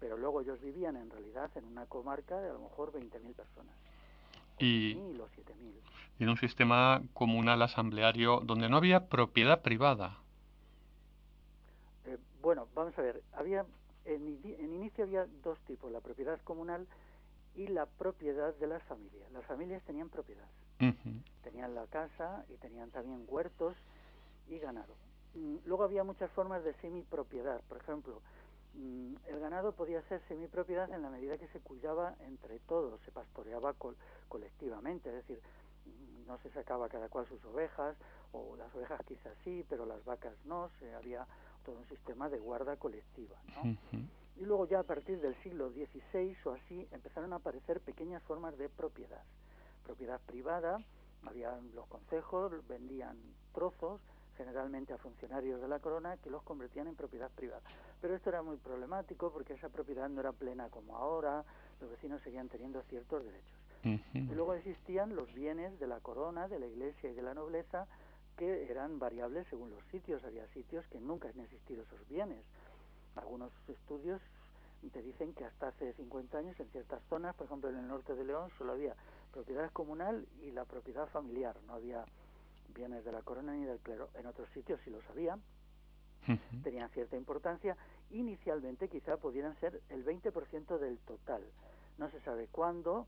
[0.00, 3.74] pero luego ellos vivían en realidad en una comarca de a lo mejor 20.000 personas.
[4.58, 5.54] Y, los 7.000.
[6.18, 10.18] y en un sistema comunal asambleario donde no había propiedad privada.
[12.46, 13.66] Bueno, vamos a ver, había
[14.04, 14.38] en,
[14.72, 16.86] inicio había dos tipos, la propiedad comunal
[17.56, 19.28] y la propiedad de las familias.
[19.32, 20.46] Las familias tenían propiedad,
[21.42, 23.74] tenían la casa y tenían también huertos
[24.46, 24.94] y ganado.
[25.34, 28.22] Mm, luego había muchas formas de semipropiedad, por ejemplo,
[28.74, 33.10] mm, el ganado podía ser semipropiedad en la medida que se cuidaba entre todos, se
[33.10, 33.74] pastoreaba
[34.28, 35.40] colectivamente, es decir,
[36.28, 37.96] no se sacaba cada cual sus ovejas,
[38.30, 41.26] o las ovejas quizás sí, pero las vacas no, se había
[41.66, 43.36] todo un sistema de guarda colectiva.
[43.56, 43.76] ¿no?
[44.36, 48.56] Y luego ya a partir del siglo XVI o así empezaron a aparecer pequeñas formas
[48.56, 49.22] de propiedad.
[49.84, 50.78] Propiedad privada,
[51.26, 53.16] había los consejos, vendían
[53.52, 54.00] trozos,
[54.36, 57.62] generalmente a funcionarios de la corona, que los convertían en propiedad privada.
[58.00, 61.44] Pero esto era muy problemático porque esa propiedad no era plena como ahora,
[61.80, 63.56] los vecinos seguían teniendo ciertos derechos.
[64.14, 67.86] Y luego existían los bienes de la corona, de la iglesia y de la nobleza,
[68.36, 70.22] que eran variables según los sitios.
[70.24, 72.44] Había sitios que nunca han existido esos bienes.
[73.16, 74.20] Algunos estudios
[74.90, 78.14] te dicen que hasta hace 50 años en ciertas zonas, por ejemplo en el norte
[78.14, 78.94] de León, solo había
[79.32, 82.04] propiedad comunal y la propiedad familiar, no había
[82.74, 84.10] bienes de la corona ni del clero.
[84.14, 85.38] En otros sitios sí los había,
[86.62, 87.76] tenían cierta importancia.
[88.10, 91.42] Inicialmente quizá pudieran ser el 20% del total.
[91.98, 93.06] No se sabe cuándo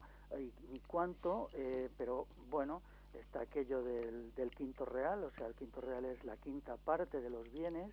[0.70, 2.83] ni cuánto, eh, pero bueno,
[3.14, 7.20] está aquello del, del quinto real, o sea, el quinto real es la quinta parte
[7.20, 7.92] de los bienes,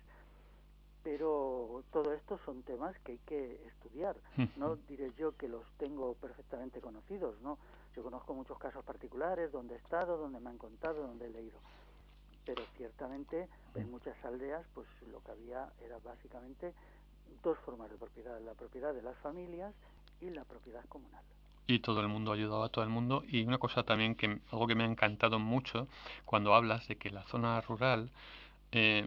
[1.06, 4.16] pero todo esto son temas que hay que estudiar.
[4.56, 7.58] No diré yo que los tengo perfectamente conocidos, ¿no?
[7.94, 11.58] Yo conozco muchos casos particulares donde he estado, donde me han contado, donde he leído.
[12.44, 16.74] Pero ciertamente en muchas aldeas, pues lo que había era básicamente
[17.42, 19.74] dos formas de propiedad, la propiedad de las familias
[20.20, 21.22] y la propiedad comunal.
[21.66, 23.24] Y todo el mundo ayudaba a todo el mundo.
[23.28, 25.88] Y una cosa también que algo que me ha encantado mucho
[26.24, 28.10] cuando hablas de que la zona rural
[28.72, 29.06] eh,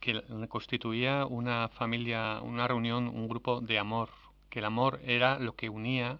[0.00, 4.10] que constituía una familia, una reunión, un grupo de amor,
[4.50, 6.18] que el amor era lo que unía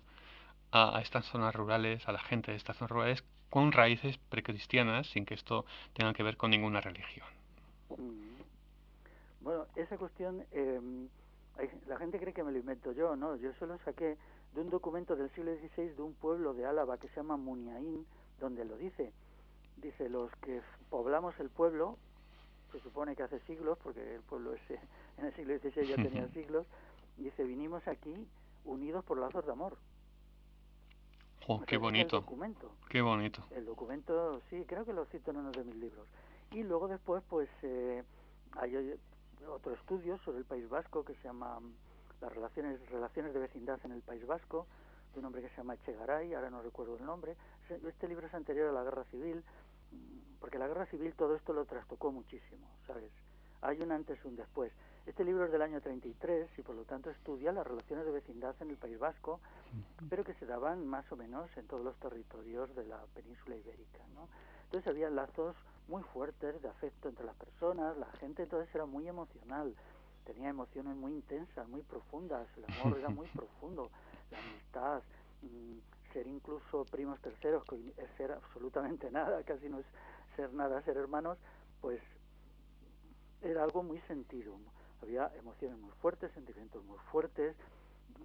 [0.72, 5.24] a, estas zonas rurales, a la gente de estas zonas rurales, con raíces precristianas, sin
[5.24, 5.64] que esto
[5.94, 7.26] tenga que ver con ninguna religión.
[9.40, 10.80] Bueno, esa cuestión, eh,
[11.86, 13.36] la gente cree que me lo invento yo, ¿no?
[13.36, 14.16] Yo solo saqué
[14.54, 18.06] de un documento del siglo XVI de un pueblo de Álava que se llama Muniaín,
[18.40, 19.12] donde lo dice.
[19.76, 21.96] Dice, los que poblamos el pueblo
[22.72, 24.80] se supone que hace siglos, porque el pueblo ese
[25.18, 26.66] en el siglo XVI ya tenía siglos,
[27.16, 28.26] dice, vinimos aquí
[28.64, 29.76] unidos por lazos de amor.
[31.46, 32.16] Oh, qué bonito.
[32.16, 32.70] El documento.
[32.90, 33.42] Qué bonito.
[33.52, 36.06] El documento, sí, creo que lo cito en uno de mis libros.
[36.52, 38.02] Y luego después, pues, eh,
[38.52, 38.94] hay
[39.46, 41.58] otro estudio sobre el País Vasco que se llama
[42.20, 44.66] las relaciones relaciones de vecindad en el País Vasco
[45.12, 47.36] de un hombre que se llama Echegaray, ahora no recuerdo el nombre.
[47.68, 49.42] Este libro es anterior a la Guerra Civil
[50.40, 53.10] porque la guerra civil todo esto lo trastocó muchísimo, ¿sabes?
[53.60, 54.72] Hay un antes y un después.
[55.06, 58.54] Este libro es del año 33 y por lo tanto estudia las relaciones de vecindad
[58.60, 59.40] en el País Vasco,
[60.08, 64.06] pero que se daban más o menos en todos los territorios de la península ibérica,
[64.14, 64.28] ¿no?
[64.64, 65.56] Entonces había lazos
[65.88, 69.74] muy fuertes de afecto entre las personas, la gente entonces era muy emocional,
[70.28, 73.90] tenía emociones muy intensas, muy profundas, el amor era muy profundo,
[74.30, 75.02] la amistad,
[75.42, 79.86] mm, ser incluso primos terceros, que es ser absolutamente nada, casi no es
[80.36, 81.38] ser nada, ser hermanos,
[81.80, 82.00] pues
[83.42, 84.54] era algo muy sentido.
[85.00, 87.56] Había emociones muy fuertes, sentimientos muy fuertes,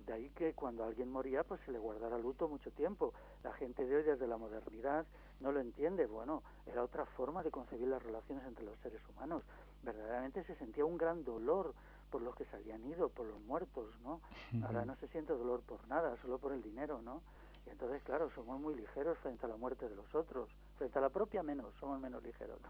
[0.06, 3.14] de ahí que cuando alguien moría pues se le guardara luto mucho tiempo.
[3.44, 5.06] La gente de hoy desde la modernidad
[5.40, 6.06] no lo entiende.
[6.08, 9.44] Bueno, era otra forma de concebir las relaciones entre los seres humanos.
[9.84, 11.74] Verdaderamente se sentía un gran dolor
[12.14, 14.22] por los que se habían ido, por los muertos, ¿no?
[14.64, 17.24] Ahora no se siente dolor por nada, solo por el dinero, ¿no?
[17.66, 20.48] Y entonces, claro, somos muy ligeros frente a la muerte de los otros,
[20.78, 22.62] frente a la propia menos, somos menos ligeros.
[22.62, 22.70] ¿no?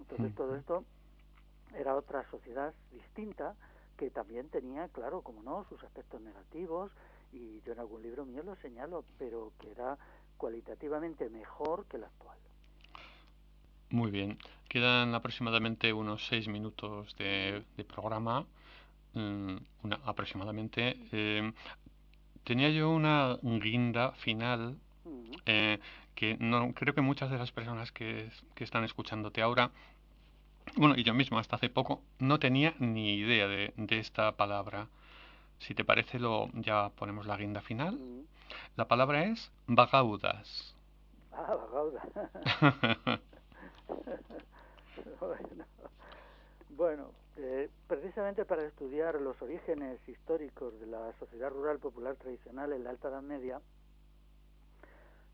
[0.00, 0.84] Entonces, todo esto
[1.76, 3.54] era otra sociedad distinta
[3.96, 6.90] que también tenía, claro, como no, sus aspectos negativos,
[7.30, 9.96] y yo en algún libro mío lo señalo, pero que era
[10.38, 12.38] cualitativamente mejor que la actual.
[13.90, 14.38] Muy bien.
[14.68, 18.46] Quedan aproximadamente unos seis minutos de, programa.
[19.14, 20.96] Mm, una, aproximadamente.
[21.10, 21.52] Eh,
[22.44, 24.76] tenía yo una guinda final
[25.46, 25.80] eh,
[26.14, 29.72] que no creo que muchas de las personas que, están escuchándote ahora,
[30.76, 34.86] bueno, y yo mismo hasta hace poco, no tenía ni idea de, esta palabra.
[35.58, 37.98] Si te parece, lo ya ponemos la guinda final.
[38.76, 40.76] La palabra es vagaudas.
[41.32, 43.20] Ah, vagaudas.
[45.20, 45.64] bueno,
[46.70, 52.84] bueno eh, precisamente para estudiar los orígenes históricos de la sociedad rural popular tradicional en
[52.84, 53.60] la Alta Edad Media,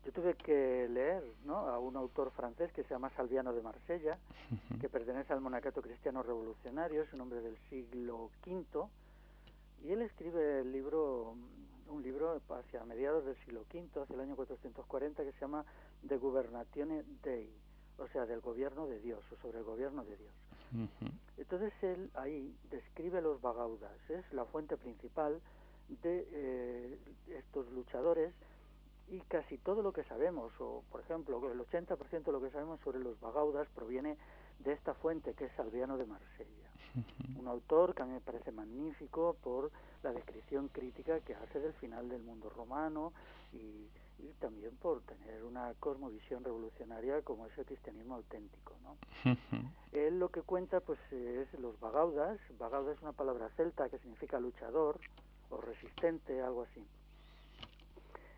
[0.05, 4.17] yo tuve que leer a un autor francés que se llama Salviano de Marsella,
[4.79, 8.87] que pertenece al monacato cristiano revolucionario, es un hombre del siglo V,
[9.83, 11.35] y él escribe el libro,
[11.89, 15.65] un libro hacia mediados del siglo V, hacia el año 440, que se llama
[16.01, 17.51] De Gubernatione Dei,
[17.99, 20.33] o sea, del gobierno de Dios, o sobre el gobierno de Dios.
[21.37, 25.39] Entonces él ahí describe los bagaudas, es la fuente principal
[25.87, 28.33] de eh, estos luchadores
[29.09, 32.79] y casi todo lo que sabemos, o por ejemplo, el 80% de lo que sabemos
[32.81, 34.17] sobre los bagaudas proviene
[34.59, 36.69] de esta fuente que es Salviano de Marsella,
[37.39, 39.71] un autor que a mí me parece magnífico por
[40.03, 43.13] la descripción crítica que hace del final del mundo romano
[43.53, 43.87] y,
[44.39, 48.75] también por tener una cosmovisión revolucionaria como es el cristianismo auténtico.
[48.83, 48.97] ¿no?
[49.91, 54.39] Él lo que cuenta pues es los bagaudas, bagauda es una palabra celta que significa
[54.39, 54.99] luchador
[55.49, 56.85] o resistente, algo así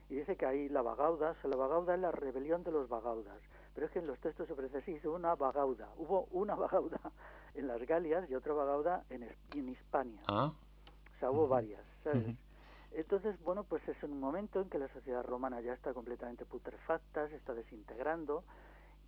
[0.10, 3.38] y dice que ahí la bagauda, o la bagauda es la rebelión de los bagaudas,
[3.76, 7.00] pero es que en los textos se parece así, una bagauda, hubo una bagauda
[7.54, 10.52] en las Galias y otra bagauda en, en Hispania, ah.
[11.16, 12.36] o sea, hubo varias, ¿sabes?
[12.92, 17.28] Entonces, bueno, pues es un momento en que la sociedad romana ya está completamente putrefacta,
[17.30, 18.44] se está desintegrando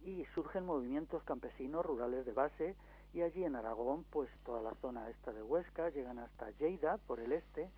[0.06, 2.76] y surgen movimientos campesinos rurales de base
[3.14, 7.20] y allí en Aragón, pues toda la zona esta de Huesca, llegan hasta Lleida por
[7.20, 7.70] el este,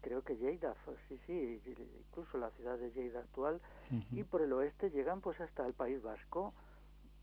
[0.00, 0.74] creo que Lleida,
[1.08, 1.60] sí, sí,
[2.08, 3.60] incluso la ciudad de Lleida actual,
[4.12, 6.54] y por el oeste llegan pues hasta el País Vasco,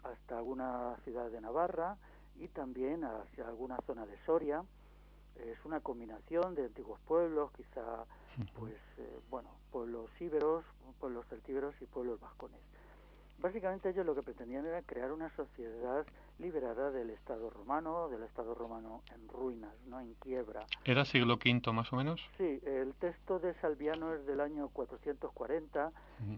[0.04, 1.98] hasta alguna ciudad de Navarra
[2.38, 4.64] y también hacia alguna zona de Soria.
[5.38, 8.06] Es una combinación de antiguos pueblos, quizá,
[8.58, 10.64] pues, eh, bueno, pueblos íberos,
[11.00, 12.60] pueblos celtíberos y pueblos vascones.
[13.40, 16.06] Básicamente ellos lo que pretendían era crear una sociedad
[16.40, 20.66] liberada del Estado romano, del Estado romano en ruinas, no en quiebra.
[20.84, 22.22] ¿Era siglo V más o menos?
[22.38, 25.92] Sí, el texto de Salviano es del año 440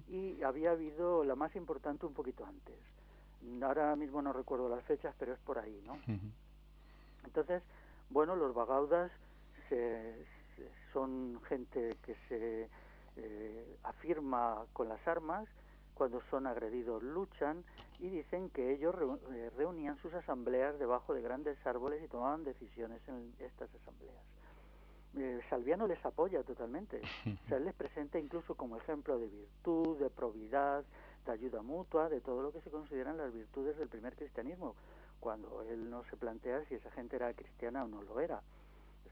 [0.10, 2.76] y había habido la más importante un poquito antes.
[3.64, 5.98] Ahora mismo no recuerdo las fechas, pero es por ahí, ¿no?
[7.24, 7.62] Entonces,
[8.10, 9.12] bueno, los bagaudas
[10.94, 12.70] son gente que se
[13.18, 15.48] eh, afirma con las armas,
[15.98, 17.64] cuando son agredidos luchan
[18.00, 18.96] y dicen que ellos
[19.32, 24.16] eh, reunían sus asambleas debajo de grandes árboles y tomaban decisiones en estas asambleas.
[25.18, 27.02] Eh, Salviano les apoya totalmente,
[27.46, 30.86] o sea, les presenta incluso como ejemplo de virtud, de probidad,
[31.26, 34.76] de ayuda mutua, de todo lo que se consideran las virtudes del primer cristianismo,
[35.20, 38.42] cuando él no se plantea si esa gente era cristiana o no lo era.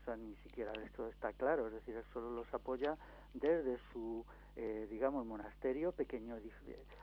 [0.02, 2.98] Eso ni siquiera esto está claro, es decir, él solo los apoya
[3.34, 4.26] desde su
[4.58, 6.38] eh, digamos, monasterio, pequeño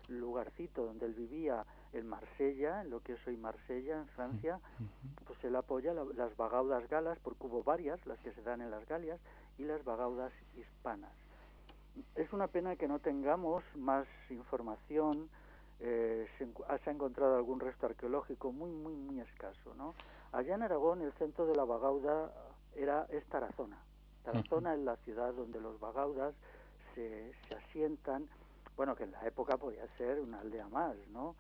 [0.09, 4.59] lugarcito donde él vivía en Marsella, en lo que es hoy Marsella, en Francia,
[5.27, 8.87] pues él apoya las bagaudas galas, porque hubo varias, las que se dan en las
[8.89, 9.21] Galias,
[9.59, 11.13] y las bagaudas hispanas.
[12.15, 15.29] Es una pena que no tengamos más información,
[15.81, 19.95] eh, se, se, ha encontrado algún resto arqueológico muy, muy, muy escaso, ¿no?
[20.33, 22.33] Allá en Aragón el centro de la bagauda
[22.75, 23.79] era es Tarazona.
[24.25, 26.35] Tarazona es la ciudad donde los bagaudas
[26.95, 28.29] se, asientan,
[28.77, 31.35] bueno, que en la época podía ser una aldea más, ¿no?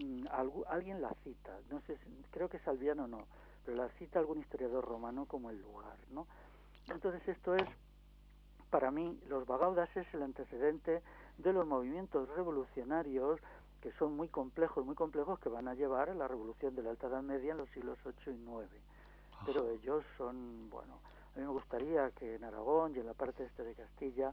[0.00, 0.26] Mm,
[0.68, 1.98] alguien la cita, no sé,
[2.30, 3.26] creo que Salviano no,
[3.64, 6.26] pero la cita algún historiador romano como el lugar, ¿no?
[6.88, 7.68] Entonces esto es,
[8.70, 11.02] para mí, los Bagaudas es el antecedente
[11.38, 13.40] de los movimientos revolucionarios
[13.82, 16.90] que son muy complejos, muy complejos, que van a llevar a la revolución de la
[16.90, 18.68] Alta Edad Media en los siglos 8 y 9.
[19.46, 20.94] Pero ellos son, bueno,
[21.34, 24.32] a mí me gustaría que en Aragón y en la parte este de Castilla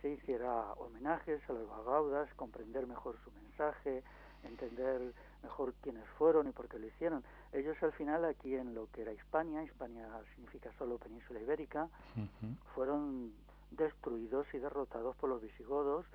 [0.00, 4.02] se hiciera homenajes a los bagaudas, comprender mejor su mensaje,
[4.44, 5.12] entender
[5.42, 7.24] mejor quiénes fueron y por qué lo hicieron.
[7.52, 11.88] Ellos al final aquí en lo que era Hispania, Hispania significa solo península ibérica,
[12.74, 13.32] fueron
[13.72, 16.06] destruidos y derrotados por los visigodos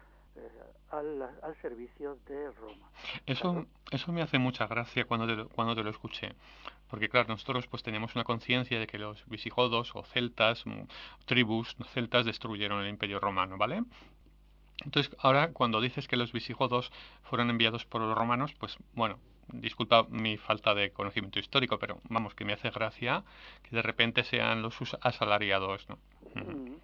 [0.92, 2.90] al, al, servicio de Roma.
[3.26, 6.34] Eso, eso me hace mucha gracia cuando te, cuando te lo escuché,
[6.90, 10.84] porque claro, nosotros pues tenemos una conciencia de que los visigodos o celtas, mm,
[11.26, 13.84] tribus celtas destruyeron el imperio romano, ¿vale?
[14.84, 16.92] Entonces, ahora cuando dices que los visigodos
[17.24, 22.36] fueron enviados por los romanos, pues bueno, disculpa mi falta de conocimiento histórico, pero vamos,
[22.36, 23.24] que me hace gracia
[23.64, 25.98] que de repente sean los asalariados, ¿no?
[26.36, 26.76] Mm.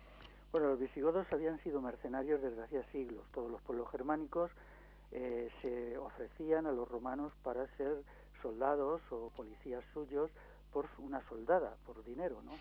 [0.52, 3.24] Bueno, los visigodos habían sido mercenarios desde hacía siglos.
[3.34, 4.52] Todos los pueblos germánicos
[5.12, 8.04] eh, se ofrecían a los romanos para ser
[8.41, 10.30] soldados o policías suyos
[10.74, 12.52] por una soldada, por dinero, ¿no?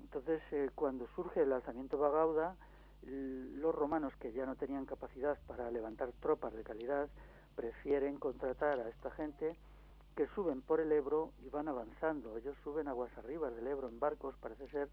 [0.00, 2.56] Entonces, eh, cuando surge el alzamiento Bagauda,
[3.02, 7.08] los romanos que ya no tenían capacidad para levantar tropas de calidad,
[7.54, 9.56] prefieren contratar a esta gente
[10.16, 12.36] que suben por el Ebro y van avanzando.
[12.36, 14.88] Ellos suben aguas arriba del Ebro en barcos, parece ser,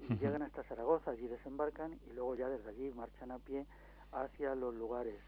[0.00, 3.66] y llegan hasta Zaragoza, allí desembarcan y luego ya desde allí marchan a pie
[4.12, 5.20] hacia los lugares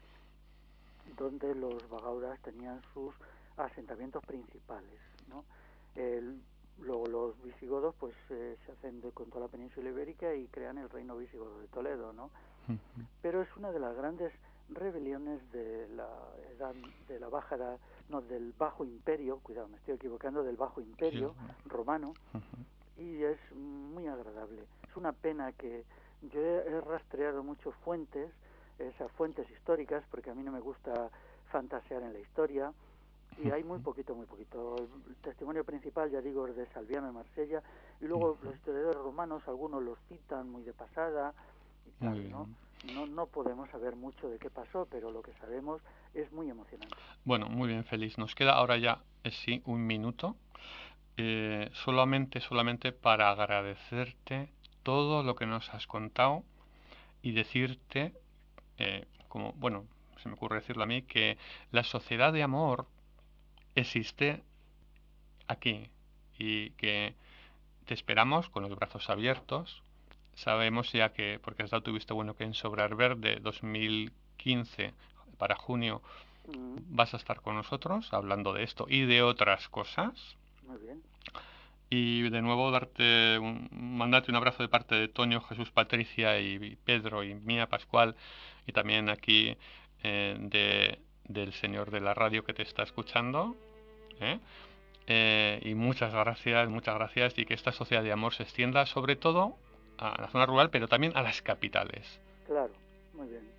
[1.17, 3.13] donde los bagaudas tenían sus
[3.57, 4.99] asentamientos principales.
[5.27, 5.43] ¿no?
[6.79, 10.77] luego los visigodos pues eh, se hacen de, con toda la península ibérica y crean
[10.77, 12.13] el reino visigodo de Toledo.
[12.13, 12.29] ¿no?
[13.21, 14.33] Pero es una de las grandes
[14.69, 16.09] rebeliones de la
[16.55, 16.73] edad
[17.07, 21.35] de la baja edad, no del bajo imperio, cuidado, me estoy equivocando, del bajo imperio
[21.65, 22.13] romano,
[23.01, 24.63] y es muy agradable.
[24.87, 25.83] Es una pena que
[26.21, 28.31] yo he rastreado muchas fuentes
[28.79, 31.09] esas fuentes históricas, porque a mí no me gusta
[31.51, 32.73] fantasear en la historia,
[33.43, 34.75] y hay muy poquito, muy poquito.
[35.07, 37.61] El testimonio principal, ya digo, es de Salviano de Marsella,
[38.01, 41.33] y luego los historiadores romanos, algunos los citan muy de pasada,
[41.87, 42.47] y tal, ¿no?
[42.93, 43.05] ¿no?
[43.05, 45.81] No podemos saber mucho de qué pasó, pero lo que sabemos
[46.13, 46.95] es muy emocionante.
[47.23, 48.17] Bueno, muy bien, Feliz.
[48.17, 50.35] Nos queda ahora ya, eh, sí, un minuto.
[51.23, 54.49] Eh, solamente, solamente para agradecerte
[54.81, 56.43] todo lo que nos has contado
[57.21, 58.15] y decirte,
[58.79, 59.85] eh, como, bueno,
[60.17, 61.37] se me ocurre decirlo a mí, que
[61.71, 62.87] la sociedad de amor
[63.75, 64.41] existe
[65.47, 65.91] aquí
[66.39, 67.13] y que
[67.85, 69.83] te esperamos con los brazos abiertos.
[70.33, 74.95] Sabemos ya que, porque has dado tu visto bueno que en Sobrar Verde 2015
[75.37, 76.01] para junio
[76.47, 80.37] Mm, vas a estar con nosotros hablando de esto y de otras cosas.
[80.71, 81.01] Muy bien.
[81.89, 86.77] Y de nuevo darte un, mandarte un abrazo de parte de Toño, Jesús, Patricia y
[86.85, 88.15] Pedro y mía, Pascual,
[88.65, 89.57] y también aquí
[90.03, 93.57] eh, de, del señor de la radio que te está escuchando.
[94.21, 94.39] ¿eh?
[95.07, 99.17] Eh, y muchas gracias, muchas gracias, y que esta sociedad de amor se extienda sobre
[99.17, 99.57] todo
[99.97, 102.21] a la zona rural, pero también a las capitales.
[102.47, 102.71] Claro,
[103.13, 103.51] muy bien.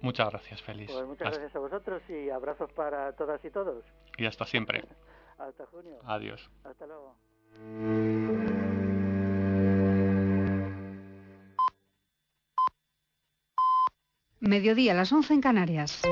[0.00, 0.90] Muchas gracias, Feliz.
[0.90, 3.84] Pues muchas Hasta- gracias a vosotros y abrazos para todas y todos.
[4.16, 4.82] y hasta siempre.
[5.38, 5.98] Hasta junio.
[6.04, 6.50] Adiós.
[6.64, 7.16] Hasta luego.
[14.40, 16.02] Mediodía, las 11 en Canarias.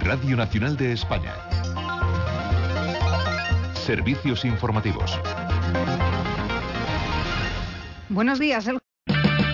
[0.00, 1.34] Radio Nacional de España.
[3.74, 5.18] Servicios informativos.
[8.08, 8.66] Buenos días.
[8.68, 8.78] El